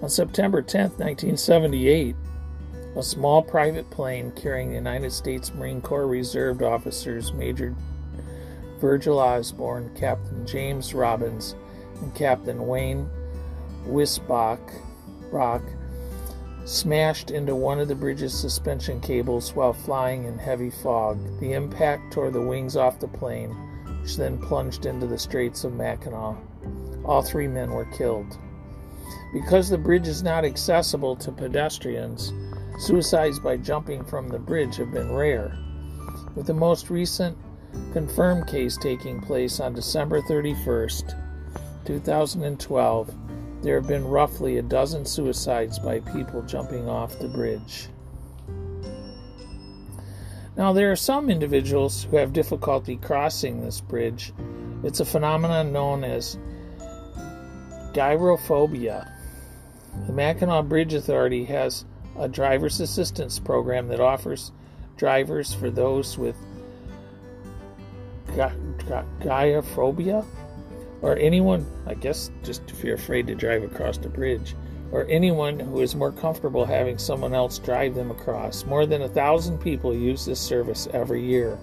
On 0.02 0.11
September 0.11 0.61
10, 0.61 0.90
1978, 0.90 2.14
a 2.95 3.02
small 3.02 3.40
private 3.40 3.88
plane 3.90 4.30
carrying 4.33 4.75
United 4.75 5.11
States 5.11 5.54
Marine 5.54 5.80
Corps 5.80 6.07
Reserve 6.07 6.61
officers 6.61 7.33
Major 7.33 7.75
Virgil 8.78 9.18
Osborne, 9.18 9.90
Captain 9.99 10.47
James 10.47 10.92
Robbins, 10.92 11.54
and 12.02 12.14
Captain 12.14 12.66
Wayne 12.66 13.09
Wisbach 13.87 14.61
Rock 15.33 15.62
smashed 16.68 17.30
into 17.30 17.54
one 17.54 17.80
of 17.80 17.88
the 17.88 17.94
bridge's 17.94 18.38
suspension 18.38 19.00
cables 19.00 19.54
while 19.54 19.72
flying 19.72 20.25
in 20.25 20.38
heavy 20.38 20.68
fog. 20.68 21.18
The 21.40 21.54
impact 21.54 22.12
tore 22.12 22.30
the 22.30 22.42
wings 22.42 22.76
off 22.76 23.00
the 23.00 23.08
plane, 23.08 23.50
which 24.02 24.18
then 24.18 24.37
plunged 24.38 24.84
into 24.84 25.06
the 25.06 25.18
Straits 25.18 25.64
of 25.64 25.72
Mackinac. 25.72 26.37
All 27.06 27.22
three 27.22 27.48
men 27.48 27.70
were 27.70 27.87
killed. 27.87 28.37
Because 29.32 29.70
the 29.70 29.78
bridge 29.78 30.06
is 30.06 30.22
not 30.22 30.44
accessible 30.44 31.16
to 31.16 31.32
pedestrians, 31.32 32.34
suicides 32.80 33.38
by 33.38 33.56
jumping 33.56 34.04
from 34.04 34.28
the 34.28 34.38
bridge 34.38 34.76
have 34.76 34.92
been 34.92 35.14
rare. 35.14 35.56
With 36.34 36.46
the 36.46 36.54
most 36.54 36.90
recent 36.90 37.37
confirmed 37.94 38.46
case 38.46 38.76
taking 38.76 39.22
place 39.22 39.58
on 39.58 39.72
December 39.72 40.20
31st, 40.20 41.14
2012, 41.87 43.14
there 43.62 43.74
have 43.74 43.88
been 43.88 44.06
roughly 44.06 44.58
a 44.58 44.62
dozen 44.62 45.04
suicides 45.04 45.78
by 45.78 46.00
people 46.00 46.42
jumping 46.42 46.88
off 46.88 47.18
the 47.18 47.28
bridge. 47.28 47.88
Now, 50.56 50.72
there 50.72 50.90
are 50.90 50.96
some 50.96 51.30
individuals 51.30 52.04
who 52.04 52.16
have 52.16 52.32
difficulty 52.32 52.96
crossing 52.96 53.60
this 53.60 53.80
bridge. 53.80 54.32
It's 54.82 55.00
a 55.00 55.04
phenomenon 55.04 55.72
known 55.72 56.04
as 56.04 56.38
gephyrophobia. 57.92 59.10
The 60.06 60.12
Mackinac 60.12 60.64
Bridge 60.66 60.94
Authority 60.94 61.44
has 61.44 61.84
a 62.18 62.28
driver's 62.28 62.80
assistance 62.80 63.38
program 63.38 63.88
that 63.88 64.00
offers 64.00 64.52
drivers 64.96 65.54
for 65.54 65.70
those 65.70 66.18
with 66.18 66.36
gephyrophobia 68.28 70.24
or 71.02 71.17
anyone, 71.17 71.67
I 71.87 71.95
guess, 71.95 72.31
just 72.43 72.62
if 72.71 72.83
you're 72.83 72.97
afraid 72.97 73.26
to 73.28 73.35
drive 73.35 73.62
across 73.62 73.99
the 73.99 74.09
bridge, 74.09 74.55
or 74.90 75.07
anyone 75.09 75.61
who 75.61 75.81
is 75.81 75.95
more 75.95 76.12
comfortable 76.12 76.64
having 76.64 76.99
someone 76.99 77.35
else 77.35 77.59
drive 77.59 77.95
them 77.95 78.11
across. 78.11 78.64
More 78.64 78.87
than 78.87 79.02
a 79.02 79.09
thousand 79.09 79.59
people 79.59 79.95
use 79.95 80.25
this 80.25 80.40
service 80.40 80.88
every 80.93 81.25
year. 81.25 81.59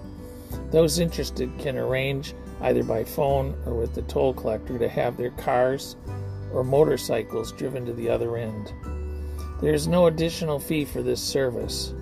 Those 0.70 0.98
interested 0.98 1.50
can 1.58 1.76
arrange 1.76 2.34
either 2.62 2.82
by 2.82 3.04
phone 3.04 3.56
or 3.66 3.74
with 3.74 3.94
the 3.94 4.02
toll 4.02 4.32
collector 4.32 4.78
to 4.78 4.88
have 4.88 5.16
their 5.16 5.30
cars 5.32 5.96
or 6.52 6.64
motorcycles 6.64 7.52
driven 7.52 7.84
to 7.86 7.92
the 7.92 8.08
other 8.08 8.36
end. 8.36 8.72
There 9.60 9.74
is 9.74 9.88
no 9.88 10.06
additional 10.06 10.58
fee 10.58 10.84
for 10.84 11.02
this 11.02 11.20
service. 11.20 11.94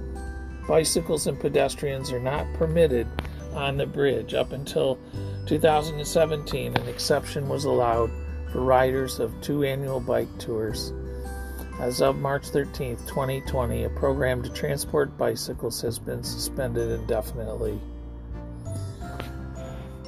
Bicycles 0.69 1.26
and 1.26 1.38
pedestrians 1.38 2.12
are 2.12 2.21
not 2.21 2.53
permitted 2.55 3.07
on 3.53 3.76
the 3.76 3.87
bridge 3.87 4.35
up 4.35 4.53
until 4.53 4.99
2017, 5.46 6.76
an 6.76 6.88
exception 6.88 7.48
was 7.48 7.64
allowed 7.64 8.10
for 8.50 8.60
riders 8.62 9.20
of 9.20 9.38
two 9.40 9.64
annual 9.64 10.00
bike 10.00 10.28
tours. 10.38 10.92
As 11.80 12.00
of 12.00 12.16
March 12.16 12.46
13, 12.48 12.96
2020, 13.06 13.84
a 13.84 13.90
program 13.90 14.42
to 14.42 14.48
transport 14.50 15.16
bicycles 15.18 15.80
has 15.82 15.98
been 15.98 16.22
suspended 16.22 16.90
indefinitely. 16.90 17.78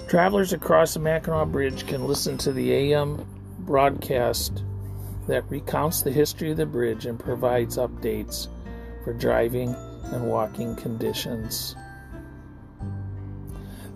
Travelers 0.09 0.53
across 0.53 0.95
the 0.95 1.01
Mackinac 1.01 1.49
Bridge 1.49 1.87
can 1.87 2.07
listen 2.07 2.39
to 2.39 2.53
the 2.53 2.73
AM 2.73 3.27
broadcast 3.59 4.63
that 5.27 5.51
recounts 5.51 6.03
the 6.03 6.13
history 6.13 6.53
of 6.53 6.57
the 6.57 6.67
bridge 6.67 7.07
and 7.07 7.19
provides 7.19 7.77
updates 7.77 8.47
for 9.03 9.13
driving 9.13 9.75
and 10.13 10.29
walking 10.29 10.77
conditions. 10.77 11.75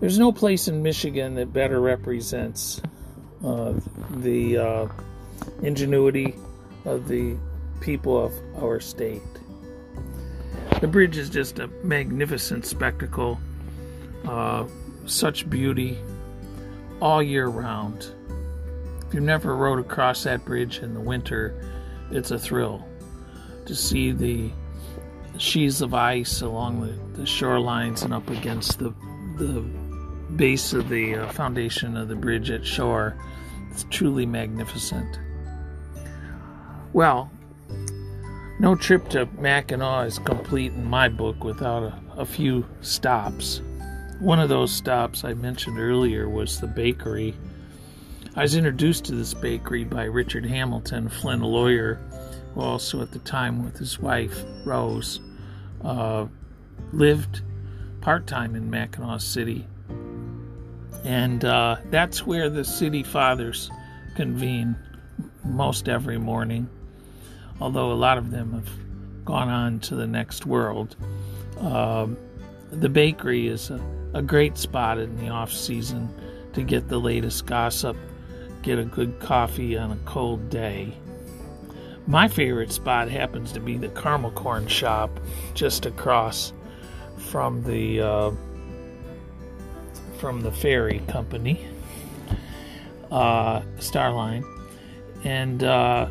There's 0.01 0.17
no 0.17 0.31
place 0.31 0.67
in 0.67 0.81
Michigan 0.81 1.35
that 1.35 1.53
better 1.53 1.79
represents 1.79 2.81
uh, 3.45 3.75
the 4.09 4.57
uh, 4.57 4.87
ingenuity 5.61 6.33
of 6.85 7.07
the 7.07 7.37
people 7.81 8.25
of 8.25 8.33
our 8.63 8.79
state. 8.79 9.21
The 10.81 10.87
bridge 10.87 11.17
is 11.17 11.29
just 11.29 11.59
a 11.59 11.67
magnificent 11.83 12.65
spectacle, 12.65 13.39
uh, 14.27 14.65
such 15.05 15.47
beauty 15.47 15.99
all 16.99 17.21
year 17.21 17.45
round. 17.45 18.11
If 19.07 19.13
you've 19.13 19.23
never 19.23 19.55
rode 19.55 19.77
across 19.77 20.23
that 20.23 20.43
bridge 20.45 20.79
in 20.79 20.95
the 20.95 20.99
winter, 20.99 21.53
it's 22.09 22.31
a 22.31 22.39
thrill 22.39 22.83
to 23.67 23.75
see 23.75 24.11
the 24.11 24.49
sheets 25.37 25.81
of 25.81 25.93
ice 25.93 26.41
along 26.41 26.81
the, 26.81 27.19
the 27.19 27.27
shorelines 27.27 28.03
and 28.03 28.15
up 28.15 28.27
against 28.31 28.79
the, 28.79 28.89
the 29.37 29.63
base 30.35 30.73
of 30.73 30.89
the 30.89 31.15
uh, 31.15 31.31
foundation 31.31 31.97
of 31.97 32.07
the 32.07 32.15
bridge 32.15 32.49
at 32.51 32.65
shore. 32.65 33.15
It's 33.69 33.85
truly 33.89 34.25
magnificent. 34.25 35.19
Well, 36.93 37.31
no 38.59 38.75
trip 38.75 39.09
to 39.09 39.27
Mackinac 39.39 40.07
is 40.07 40.19
complete 40.19 40.73
in 40.73 40.85
my 40.85 41.09
book 41.09 41.43
without 41.43 41.83
a, 41.83 41.99
a 42.17 42.25
few 42.25 42.65
stops. 42.81 43.61
One 44.19 44.39
of 44.39 44.49
those 44.49 44.71
stops 44.71 45.23
I 45.23 45.33
mentioned 45.33 45.79
earlier 45.79 46.29
was 46.29 46.59
the 46.59 46.67
bakery. 46.67 47.33
I 48.35 48.43
was 48.43 48.55
introduced 48.55 49.05
to 49.05 49.15
this 49.15 49.33
bakery 49.33 49.83
by 49.83 50.03
Richard 50.03 50.45
Hamilton, 50.45 51.09
Flint 51.09 51.41
lawyer, 51.41 51.95
who 52.53 52.61
also 52.61 53.01
at 53.01 53.11
the 53.11 53.19
time 53.19 53.63
with 53.63 53.77
his 53.77 53.99
wife, 53.99 54.43
Rose, 54.63 55.21
uh, 55.83 56.27
lived 56.93 57.41
part 58.01 58.27
time 58.27 58.55
in 58.55 58.69
Mackinac 58.69 59.21
City 59.21 59.65
and 61.03 61.43
uh, 61.45 61.77
that's 61.89 62.25
where 62.25 62.49
the 62.49 62.63
city 62.63 63.03
fathers 63.03 63.71
convene 64.15 64.75
most 65.43 65.89
every 65.89 66.17
morning, 66.17 66.69
although 67.59 67.91
a 67.91 67.93
lot 67.93 68.17
of 68.17 68.31
them 68.31 68.53
have 68.53 68.69
gone 69.25 69.49
on 69.49 69.79
to 69.79 69.95
the 69.95 70.07
next 70.07 70.45
world. 70.45 70.95
Uh, 71.59 72.07
the 72.71 72.89
bakery 72.89 73.47
is 73.47 73.69
a, 73.69 73.81
a 74.13 74.21
great 74.21 74.57
spot 74.57 74.97
in 74.97 75.15
the 75.17 75.29
off 75.29 75.51
season 75.51 76.13
to 76.53 76.63
get 76.63 76.87
the 76.87 76.99
latest 76.99 77.45
gossip, 77.45 77.97
get 78.61 78.77
a 78.77 78.85
good 78.85 79.19
coffee 79.19 79.77
on 79.77 79.91
a 79.91 79.97
cold 80.05 80.49
day. 80.49 80.93
My 82.07 82.27
favorite 82.27 82.71
spot 82.71 83.09
happens 83.09 83.51
to 83.53 83.59
be 83.59 83.77
the 83.77 83.89
caramel 83.89 84.31
corn 84.31 84.67
shop 84.67 85.19
just 85.53 85.85
across 85.85 86.51
from 87.17 87.63
the 87.63 88.01
uh, 88.01 88.31
from 90.21 90.41
the 90.41 90.51
ferry 90.51 91.01
company, 91.07 91.65
uh, 93.11 93.59
Starline, 93.79 94.45
and 95.23 95.63
uh, 95.63 96.07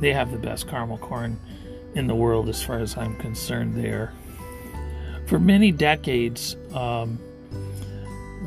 they 0.00 0.14
have 0.14 0.32
the 0.32 0.38
best 0.38 0.66
caramel 0.66 0.96
corn 0.96 1.38
in 1.94 2.06
the 2.06 2.14
world 2.14 2.48
as 2.48 2.62
far 2.62 2.78
as 2.78 2.96
I'm 2.96 3.14
concerned 3.16 3.76
there. 3.76 4.14
For 5.26 5.38
many 5.38 5.72
decades, 5.72 6.56
um, 6.72 7.18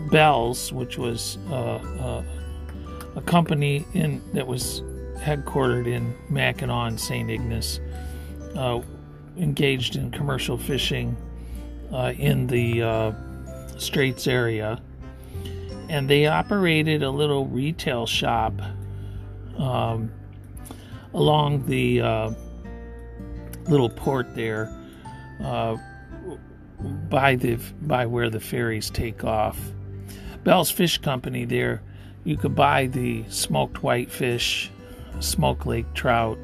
Bell's, 0.09 0.73
which 0.73 0.97
was 0.97 1.37
uh, 1.51 1.75
uh, 1.75 2.23
a 3.15 3.21
company 3.21 3.85
in 3.93 4.19
that 4.33 4.47
was 4.47 4.81
headquartered 5.19 5.85
in 5.85 6.15
Mackinac 6.27 6.87
and 6.89 6.99
St. 6.99 7.29
Ignace, 7.29 7.79
uh, 8.55 8.81
engaged 9.37 9.95
in 9.95 10.09
commercial 10.09 10.57
fishing 10.57 11.15
uh, 11.93 12.13
in 12.17 12.47
the 12.47 13.13
Straits 13.77 14.25
area 14.25 14.81
and 15.89 16.09
they 16.09 16.27
operated 16.27 17.03
a 17.03 17.09
little 17.09 17.45
retail 17.47 18.05
shop 18.05 18.53
um, 19.57 20.11
along 21.13 21.65
the 21.65 22.01
uh, 22.01 22.31
little 23.67 23.89
port 23.89 24.35
there 24.35 24.71
uh, 25.43 25.77
by 27.09 27.35
the 27.35 27.55
by 27.81 28.05
where 28.05 28.29
the 28.29 28.39
ferries 28.39 28.89
take 28.89 29.23
off. 29.23 29.59
Bell's 30.43 30.71
Fish 30.71 30.97
Company 30.99 31.45
there, 31.45 31.81
you 32.23 32.37
could 32.37 32.55
buy 32.55 32.87
the 32.87 33.23
smoked 33.29 33.83
whitefish, 33.83 34.71
smoked 35.19 35.65
lake 35.65 35.91
trout, 35.93 36.37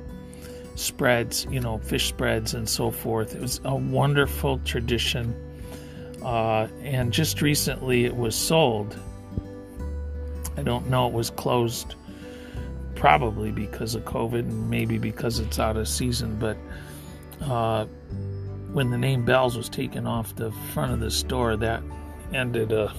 spreads, 0.75 1.45
you 1.49 1.59
know, 1.59 1.77
fish 1.77 2.09
spreads 2.09 2.53
and 2.53 2.67
so 2.67 2.91
forth. 2.91 3.35
It 3.35 3.41
was 3.41 3.61
a 3.63 3.75
wonderful 3.75 4.59
tradition. 4.59 5.35
Uh, 6.21 6.67
and 6.81 7.11
just 7.11 7.41
recently 7.41 8.05
it 8.05 8.15
was 8.15 8.33
sold 8.35 8.97
I 10.57 10.63
don't 10.63 10.89
know. 10.89 11.07
It 11.07 11.13
was 11.13 11.29
closed 11.29 11.95
probably 12.95 13.51
because 13.51 13.95
of 13.95 14.05
COVID 14.05 14.39
and 14.39 14.69
maybe 14.69 14.97
because 14.97 15.39
it's 15.39 15.59
out 15.59 15.77
of 15.77 15.87
season. 15.87 16.37
But 16.39 16.57
uh, 17.41 17.85
when 18.71 18.89
the 18.91 18.97
name 18.97 19.25
Bells 19.25 19.57
was 19.57 19.69
taken 19.69 20.07
off 20.07 20.35
the 20.35 20.51
front 20.73 20.93
of 20.93 20.99
the 20.99 21.11
store, 21.11 21.57
that 21.57 21.81
ended 22.33 22.71
a, 22.71 22.93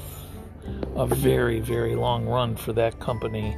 a 0.94 1.06
very, 1.06 1.60
very 1.60 1.94
long 1.94 2.26
run 2.26 2.56
for 2.56 2.72
that 2.72 3.00
company. 3.00 3.56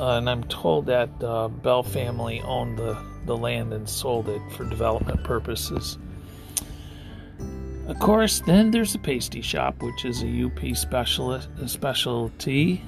Uh, 0.00 0.18
and 0.18 0.30
I'm 0.30 0.44
told 0.44 0.86
that 0.86 1.10
uh, 1.22 1.48
Bell 1.48 1.82
family 1.82 2.40
owned 2.42 2.78
the, 2.78 2.96
the 3.26 3.36
land 3.36 3.72
and 3.72 3.88
sold 3.88 4.28
it 4.28 4.40
for 4.52 4.64
development 4.64 5.24
purposes. 5.24 5.98
Of 7.88 7.98
course, 7.98 8.40
then 8.40 8.70
there's 8.70 8.92
the 8.92 8.98
pasty 8.98 9.40
shop, 9.40 9.82
which 9.82 10.04
is 10.04 10.22
a 10.22 10.44
UP 10.44 10.76
specialist 10.76 11.48
a 11.60 11.66
specialty. 11.66 12.82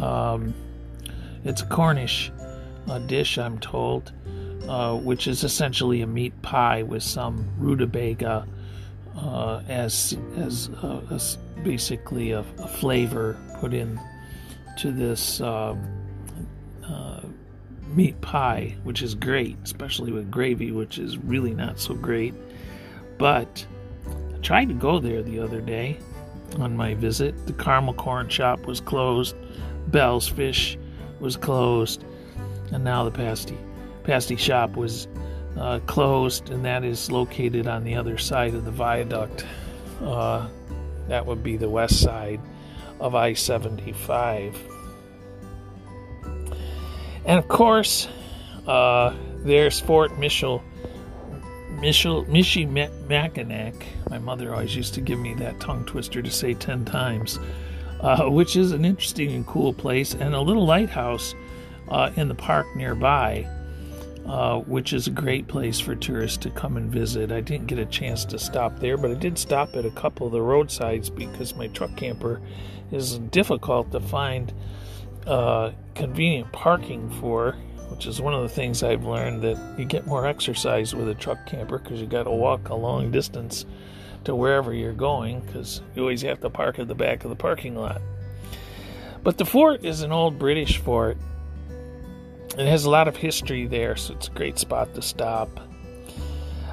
Um, 0.00 0.54
it's 1.44 1.62
a 1.62 1.66
Cornish 1.66 2.32
uh, 2.88 2.98
dish, 3.00 3.38
I'm 3.38 3.58
told, 3.58 4.12
uh, 4.68 4.96
which 4.96 5.26
is 5.26 5.44
essentially 5.44 6.02
a 6.02 6.06
meat 6.06 6.40
pie 6.42 6.82
with 6.82 7.02
some 7.02 7.48
rutabaga 7.58 8.46
uh, 9.16 9.62
as 9.68 10.16
as, 10.36 10.70
uh, 10.82 11.00
as 11.10 11.36
basically 11.62 12.30
a, 12.30 12.40
a, 12.58 12.68
flavor 12.68 13.36
put 13.60 13.74
in 13.74 14.00
to 14.78 14.92
this 14.92 15.40
um, 15.40 15.84
uh, 16.84 17.20
meat 17.94 18.18
pie, 18.20 18.76
which 18.84 19.02
is 19.02 19.14
great, 19.14 19.56
especially 19.64 20.12
with 20.12 20.30
gravy, 20.30 20.72
which 20.72 20.98
is 20.98 21.18
really 21.18 21.52
not 21.52 21.78
so 21.78 21.94
great. 21.94 22.34
But 23.18 23.66
I 24.34 24.38
tried 24.38 24.68
to 24.68 24.74
go 24.74 25.00
there 25.00 25.22
the 25.22 25.38
other 25.40 25.60
day 25.60 25.98
on 26.58 26.76
my 26.76 26.94
visit. 26.94 27.46
The 27.46 27.52
caramel 27.52 27.94
corn 27.94 28.28
shop 28.28 28.64
was 28.66 28.80
closed, 28.80 29.34
Bell's 29.90 30.28
Fish 30.28 30.78
was 31.18 31.36
closed, 31.36 32.04
and 32.72 32.84
now 32.84 33.04
the 33.04 33.10
pasty 33.10 33.56
pasty 34.04 34.36
shop 34.36 34.76
was 34.76 35.08
uh, 35.58 35.78
closed, 35.86 36.50
and 36.50 36.64
that 36.64 36.84
is 36.84 37.10
located 37.10 37.66
on 37.66 37.84
the 37.84 37.94
other 37.94 38.16
side 38.18 38.54
of 38.54 38.64
the 38.64 38.70
viaduct. 38.70 39.44
Uh, 40.00 40.48
that 41.08 41.26
would 41.26 41.42
be 41.42 41.56
the 41.56 41.68
west 41.68 42.00
side 42.00 42.40
of 43.00 43.14
I 43.14 43.32
75. 43.34 44.56
And 47.24 47.38
of 47.38 47.48
course, 47.48 48.08
uh, 48.66 49.14
there's 49.38 49.80
Fort 49.80 50.18
Michel, 50.18 50.62
Michel, 51.80 52.24
Michilimackinac. 52.26 53.74
My 54.08 54.18
mother 54.18 54.54
always 54.54 54.74
used 54.74 54.94
to 54.94 55.00
give 55.00 55.18
me 55.18 55.34
that 55.34 55.60
tongue 55.60 55.84
twister 55.84 56.22
to 56.22 56.30
say 56.30 56.54
10 56.54 56.84
times, 56.84 57.38
uh, 58.02 58.28
which 58.28 58.56
is 58.56 58.72
an 58.72 58.84
interesting 58.84 59.32
and 59.32 59.46
cool 59.46 59.72
place, 59.72 60.14
and 60.14 60.34
a 60.34 60.40
little 60.40 60.66
lighthouse 60.66 61.34
uh, 61.88 62.10
in 62.16 62.28
the 62.28 62.34
park 62.34 62.66
nearby. 62.76 63.46
Uh, 64.26 64.60
which 64.60 64.92
is 64.92 65.06
a 65.06 65.10
great 65.10 65.48
place 65.48 65.80
for 65.80 65.96
tourists 65.96 66.36
to 66.36 66.50
come 66.50 66.76
and 66.76 66.92
visit. 66.92 67.32
I 67.32 67.40
didn't 67.40 67.66
get 67.66 67.78
a 67.78 67.86
chance 67.86 68.24
to 68.26 68.38
stop 68.38 68.78
there, 68.78 68.98
but 68.98 69.10
I 69.10 69.14
did 69.14 69.38
stop 69.38 69.74
at 69.74 69.86
a 69.86 69.90
couple 69.90 70.26
of 70.26 70.32
the 70.32 70.42
roadsides 70.42 71.08
because 71.08 71.56
my 71.56 71.68
truck 71.68 71.96
camper 71.96 72.40
is 72.92 73.18
difficult 73.18 73.90
to 73.92 73.98
find 73.98 74.52
uh, 75.26 75.72
convenient 75.94 76.52
parking 76.52 77.10
for, 77.18 77.52
which 77.88 78.06
is 78.06 78.20
one 78.20 78.34
of 78.34 78.42
the 78.42 78.48
things 78.48 78.82
I've 78.82 79.04
learned 79.04 79.42
that 79.42 79.78
you 79.78 79.84
get 79.84 80.06
more 80.06 80.26
exercise 80.26 80.94
with 80.94 81.08
a 81.08 81.14
truck 81.14 81.44
camper 81.46 81.78
because 81.78 82.00
you 82.00 82.06
got 82.06 82.24
to 82.24 82.30
walk 82.30 82.68
a 82.68 82.74
long 82.74 83.10
distance 83.10 83.64
to 84.24 84.34
wherever 84.34 84.72
you're 84.74 84.92
going 84.92 85.40
because 85.40 85.80
you 85.94 86.02
always 86.02 86.22
have 86.22 86.40
to 86.40 86.50
park 86.50 86.78
at 86.78 86.88
the 86.88 86.94
back 86.94 87.24
of 87.24 87.30
the 87.30 87.36
parking 87.36 87.74
lot. 87.74 88.00
But 89.22 89.38
the 89.38 89.44
fort 89.44 89.84
is 89.84 90.02
an 90.02 90.12
old 90.12 90.38
British 90.38 90.78
fort. 90.78 91.16
It 92.58 92.66
has 92.66 92.84
a 92.84 92.90
lot 92.90 93.06
of 93.08 93.16
history 93.16 93.66
there, 93.66 93.96
so 93.96 94.14
it's 94.14 94.28
a 94.28 94.32
great 94.32 94.58
spot 94.58 94.94
to 94.94 95.02
stop. 95.02 95.48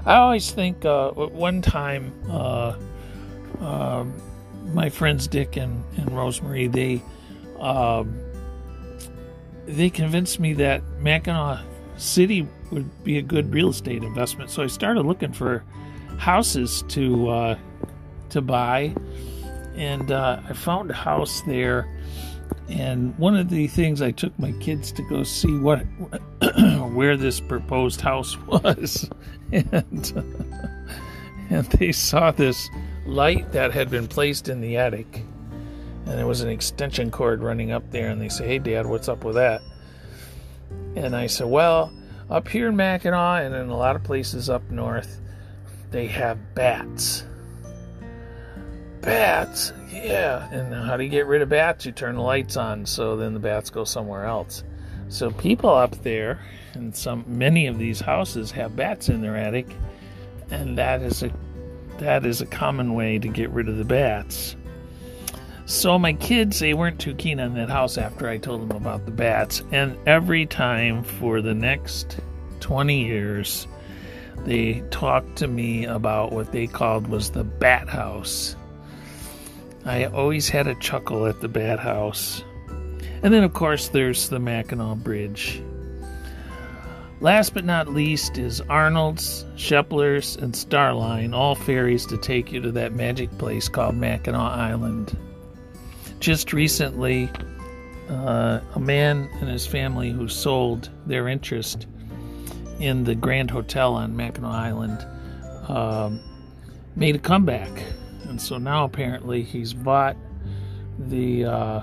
I 0.06 0.16
always 0.16 0.52
think 0.52 0.86
uh, 0.86 1.12
one 1.12 1.62
time 1.62 2.14
uh, 2.30 2.78
uh, 3.60 4.06
my 4.74 4.90
friends 4.90 5.28
Dick 5.28 5.58
and, 5.58 5.84
and 5.98 6.12
Rosemary 6.12 6.68
they 6.68 7.02
um, 7.60 8.18
they 9.66 9.90
convinced 9.90 10.40
me 10.40 10.54
that 10.54 10.82
Mackinac 11.00 11.60
City 11.98 12.48
would 12.72 13.04
be 13.04 13.18
a 13.18 13.22
good 13.22 13.54
real 13.54 13.70
estate 13.70 14.04
investment. 14.04 14.50
So 14.50 14.64
I 14.64 14.68
started 14.68 15.02
looking 15.02 15.34
for 15.34 15.64
houses 16.18 16.84
to 16.90 17.30
uh, 17.30 17.58
to 18.30 18.42
buy, 18.42 18.96
and 19.76 20.12
uh, 20.12 20.42
I 20.48 20.54
found 20.54 20.92
a 20.92 20.96
house 20.96 21.42
there. 21.42 21.88
And 22.70 23.18
one 23.18 23.36
of 23.38 23.50
the 23.50 23.68
things 23.68 24.02
I 24.02 24.12
took 24.12 24.38
my 24.38 24.52
kids 24.54 24.92
to 24.94 25.02
go 25.04 25.24
see 25.24 25.58
what 25.58 25.80
where 26.92 27.16
this 27.16 27.40
proposed 27.40 28.02
house 28.02 28.38
was, 28.48 29.10
and 29.52 30.14
and 31.50 31.66
they 31.68 31.92
saw 31.92 32.32
this 32.32 32.70
light 33.06 33.52
that 33.54 33.72
had 33.72 33.90
been 33.90 34.08
placed 34.08 34.50
in 34.50 34.62
the 34.62 34.78
attic. 34.78 35.24
And 36.06 36.18
there 36.18 36.28
was 36.28 36.42
an 36.42 36.50
extension 36.50 37.12
cord 37.12 37.42
running 37.42 37.72
up 37.72 37.92
there. 37.92 38.10
And 38.10 38.22
they 38.22 38.30
say 38.30 38.48
hey 38.48 38.60
dad 38.60 38.86
what's 38.86 39.10
up 39.10 39.24
with 39.24 39.36
that? 39.36 39.62
And 40.96 41.16
i 41.16 41.28
said 41.28 41.48
well 41.48 41.92
up 42.30 42.48
here 42.48 42.68
in 42.68 42.76
mackinac 42.76 43.46
and 43.46 43.56
in 43.56 43.70
a 43.70 43.78
lot 43.78 43.96
of 43.96 44.04
places 44.04 44.50
up 44.50 44.70
north 44.70 45.20
they 45.98 46.06
have 46.06 46.54
bats. 46.54 47.26
Bats? 49.02 49.74
Yeah. 49.92 50.48
And 50.52 50.72
how 50.72 50.96
do 50.96 51.04
you 51.04 51.10
get 51.10 51.26
rid 51.26 51.42
of 51.42 51.50
bats? 51.50 51.88
You 51.88 51.92
turn 51.92 52.18
the 52.18 52.22
lights 52.22 52.56
on 52.56 52.86
so 52.86 53.18
then 53.18 53.34
the 53.34 53.40
bats 53.40 53.72
go 53.72 53.84
somewhere 53.84 54.26
else. 54.26 54.64
So 55.10 55.32
people 55.32 55.72
up 55.72 56.04
there 56.04 56.40
and 56.76 56.96
some 56.96 57.26
many 57.26 57.66
of 57.66 57.80
these 57.80 58.00
houses 58.00 58.52
have 58.52 58.76
bats 58.76 59.10
in 59.10 59.24
their 59.24 59.36
attic 59.36 59.66
and 60.52 60.78
that 60.78 61.02
is 61.02 61.24
a 61.24 61.32
that 61.98 62.28
is 62.28 62.42
a 62.42 62.46
common 62.46 62.94
way 62.94 63.18
to 63.18 63.28
get 63.28 63.50
rid 63.50 63.68
of 63.68 63.78
the 63.78 63.84
bats. 63.84 64.56
So 65.66 65.98
my 65.98 66.14
kids, 66.14 66.60
they 66.60 66.76
weren't 66.76 67.00
too 67.00 67.16
keen 67.16 67.40
on 67.40 67.56
that 67.56 67.72
house 67.72 67.98
after 67.98 68.30
I 68.30 68.38
told 68.38 68.62
them 68.62 68.78
about 68.78 69.06
the 69.06 69.12
bats. 69.12 69.64
And 69.72 69.98
every 70.06 70.46
time 70.46 71.04
for 71.04 71.42
the 71.42 71.56
next 71.56 72.20
20 72.60 73.04
years, 73.04 73.68
they 74.46 74.84
talked 74.92 75.36
to 75.38 75.48
me 75.48 75.86
about 75.86 76.32
what 76.32 76.52
they 76.52 76.68
called 76.68 77.08
was 77.08 77.32
the 77.32 77.44
bat 77.44 77.90
house. 77.90 78.56
I 79.86 80.06
always 80.06 80.50
had 80.50 80.68
a 80.68 80.76
chuckle 80.76 81.26
at 81.26 81.42
the 81.42 81.48
bat 81.48 81.80
house. 81.80 82.44
And 83.24 83.34
then, 83.34 83.44
of 83.44 83.54
course, 83.54 83.90
there's 83.90 84.30
the 84.30 84.40
Mackinac 84.40 84.98
Bridge. 84.98 85.62
Last 87.20 87.54
but 87.54 87.66
not 87.66 87.88
least 87.88 88.38
is 88.38 88.62
Arnold's, 88.62 89.46
Shepler's, 89.56 90.36
and 90.36 90.54
Starline, 90.54 91.34
all 91.34 91.56
ferries 91.56 92.06
to 92.08 92.18
take 92.18 92.52
you 92.52 92.62
to 92.62 92.72
that 92.74 92.94
magic 92.94 93.36
place 93.38 93.68
called 93.68 93.96
Mackinac 93.96 94.52
Island 94.52 95.18
just 96.20 96.54
recently, 96.54 97.30
uh, 98.10 98.60
a 98.76 98.80
man 98.80 99.30
and 99.40 99.50
his 99.50 99.68
family 99.68 100.10
who 100.10 100.28
sold 100.28 100.90
their 101.06 101.28
interest 101.28 101.88
in 102.80 103.04
the 103.04 103.16
Grand 103.16 103.52
Hotel 103.52 103.94
on 103.96 104.16
Mackinac 104.16 104.52
Island 104.52 105.08
um, 105.70 106.20
made 106.96 107.16
a 107.16 107.20
comeback, 107.20 107.84
and 108.24 108.42
so 108.42 108.58
now 108.58 108.86
apparently 108.86 109.44
he's 109.44 109.74
bought 109.74 110.16
the 111.00 111.46
uh, 111.46 111.82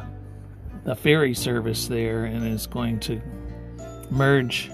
the 0.85 0.95
ferry 0.95 1.35
service 1.35 1.89
there 1.89 2.25
and 2.25 2.47
is 2.47 2.67
going 2.67 3.01
to 3.01 3.21
merge. 4.11 4.71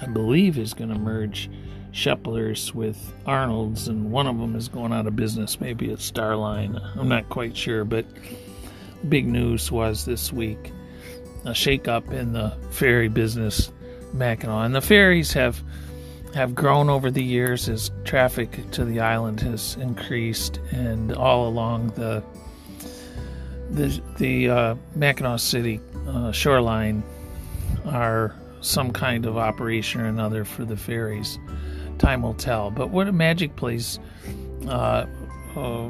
I 0.00 0.06
believe 0.06 0.58
is 0.58 0.74
going 0.74 0.90
to 0.90 0.98
merge 0.98 1.50
Shepler's 1.92 2.74
with 2.74 3.12
Arnold's, 3.26 3.88
and 3.88 4.10
one 4.12 4.26
of 4.26 4.38
them 4.38 4.54
is 4.54 4.68
going 4.68 4.92
out 4.92 5.06
of 5.06 5.16
business. 5.16 5.60
Maybe 5.60 5.90
it's 5.90 6.08
Starline. 6.08 6.80
I'm 6.96 7.08
not 7.08 7.28
quite 7.28 7.56
sure, 7.56 7.84
but 7.84 8.06
big 9.08 9.26
news 9.26 9.70
was 9.70 10.04
this 10.04 10.32
week 10.32 10.72
a 11.44 11.50
shakeup 11.50 12.12
in 12.12 12.32
the 12.32 12.56
ferry 12.70 13.08
business, 13.08 13.72
Mackinac, 14.12 14.66
and 14.66 14.74
the 14.74 14.80
ferries 14.80 15.32
have 15.32 15.62
have 16.34 16.54
grown 16.54 16.90
over 16.90 17.10
the 17.10 17.22
years 17.22 17.68
as 17.68 17.90
traffic 18.04 18.70
to 18.72 18.84
the 18.84 19.00
island 19.00 19.40
has 19.40 19.76
increased, 19.80 20.58
and 20.72 21.12
all 21.12 21.48
along 21.48 21.88
the 21.90 22.22
the 23.70 24.00
the 24.18 24.48
uh, 24.48 24.74
Mackinac 24.94 25.40
City 25.40 25.80
uh, 26.06 26.32
shoreline 26.32 27.02
are 27.86 28.34
some 28.60 28.90
kind 28.92 29.24
of 29.24 29.36
operation 29.36 30.00
or 30.00 30.06
another 30.06 30.44
for 30.44 30.64
the 30.64 30.76
ferries 30.76 31.38
time 31.98 32.22
will 32.22 32.34
tell. 32.34 32.70
But 32.70 32.90
what 32.90 33.08
a 33.08 33.12
magic 33.12 33.56
place 33.56 33.98
uh, 34.66 35.06
uh, 35.56 35.88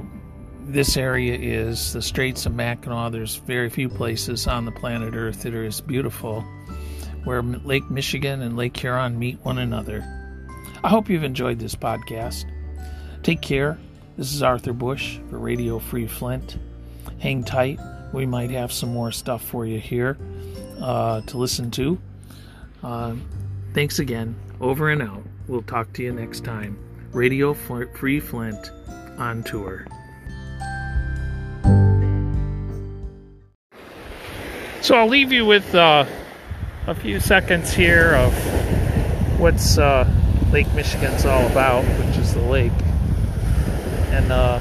this 0.62 0.96
area 0.96 1.36
is, 1.36 1.92
the 1.92 2.02
Straits 2.02 2.46
of 2.46 2.54
Mackinac, 2.54 3.12
there's 3.12 3.36
very 3.36 3.70
few 3.70 3.88
places 3.88 4.46
on 4.46 4.64
the 4.64 4.72
planet 4.72 5.14
Earth 5.14 5.42
that 5.42 5.54
are 5.54 5.64
as 5.64 5.80
beautiful, 5.80 6.44
where 7.28 7.42
Lake 7.42 7.90
Michigan 7.90 8.40
and 8.40 8.56
Lake 8.56 8.74
Huron 8.74 9.18
meet 9.18 9.38
one 9.42 9.58
another. 9.58 10.02
I 10.82 10.88
hope 10.88 11.10
you've 11.10 11.24
enjoyed 11.24 11.58
this 11.58 11.74
podcast. 11.74 12.46
Take 13.22 13.42
care. 13.42 13.78
This 14.16 14.32
is 14.32 14.42
Arthur 14.42 14.72
Bush 14.72 15.18
for 15.28 15.38
Radio 15.38 15.78
Free 15.78 16.06
Flint. 16.06 16.56
Hang 17.18 17.44
tight. 17.44 17.78
We 18.14 18.24
might 18.24 18.48
have 18.52 18.72
some 18.72 18.94
more 18.94 19.12
stuff 19.12 19.44
for 19.44 19.66
you 19.66 19.78
here 19.78 20.16
uh, 20.80 21.20
to 21.20 21.36
listen 21.36 21.70
to. 21.72 21.98
Uh, 22.82 23.14
thanks 23.74 23.98
again. 23.98 24.34
Over 24.62 24.88
and 24.88 25.02
out. 25.02 25.22
We'll 25.48 25.60
talk 25.60 25.92
to 25.94 26.02
you 26.02 26.14
next 26.14 26.46
time. 26.46 26.78
Radio 27.12 27.52
Free 27.52 28.20
Flint 28.20 28.70
on 29.18 29.42
tour. 29.42 29.86
So 34.80 34.94
I'll 34.94 35.08
leave 35.08 35.30
you 35.30 35.44
with 35.44 35.74
uh, 35.74 36.06
a 36.88 36.94
few 36.94 37.20
seconds 37.20 37.70
here 37.70 38.14
of 38.14 38.32
what's 39.38 39.76
uh, 39.76 40.10
Lake 40.50 40.72
Michigan's 40.72 41.26
all 41.26 41.46
about, 41.46 41.84
which 41.84 42.16
is 42.16 42.32
the 42.32 42.40
lake. 42.40 42.72
And 44.10 44.32
uh, 44.32 44.58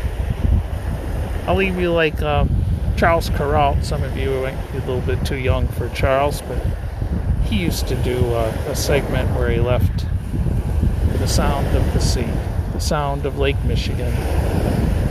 I'll 1.48 1.56
leave 1.56 1.80
you 1.80 1.94
like 1.94 2.22
uh, 2.22 2.44
Charles 2.98 3.30
Kuralt. 3.30 3.82
Some 3.86 4.04
of 4.04 4.18
you 4.18 4.42
might 4.42 4.72
be 4.74 4.80
a 4.80 4.82
little 4.82 5.00
bit 5.00 5.26
too 5.26 5.38
young 5.38 5.70
for 5.70 5.88
Charles, 5.90 6.42
but 6.42 6.62
he 7.46 7.56
used 7.56 7.88
to 7.88 7.96
do 8.04 8.18
uh, 8.34 8.54
a 8.68 8.76
segment 8.76 9.34
where 9.38 9.50
he 9.50 9.62
left 9.62 10.06
the 11.20 11.28
sound 11.28 11.66
of 11.78 11.94
the 11.94 12.02
sea, 12.02 12.28
the 12.74 12.80
sound 12.80 13.26
of 13.26 13.40
Lake 13.40 13.64
Michigan. 13.64 14.14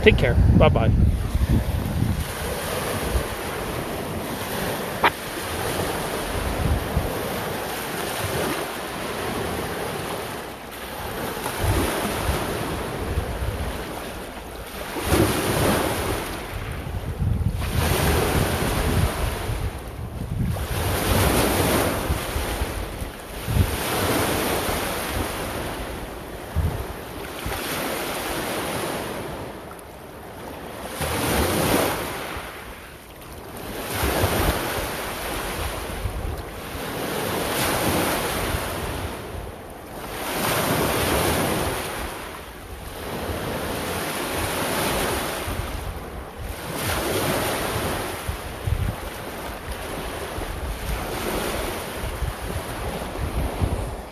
Take 0.03 0.19
care. 0.19 0.35
Bye 0.59 0.69
bye. 0.69 0.91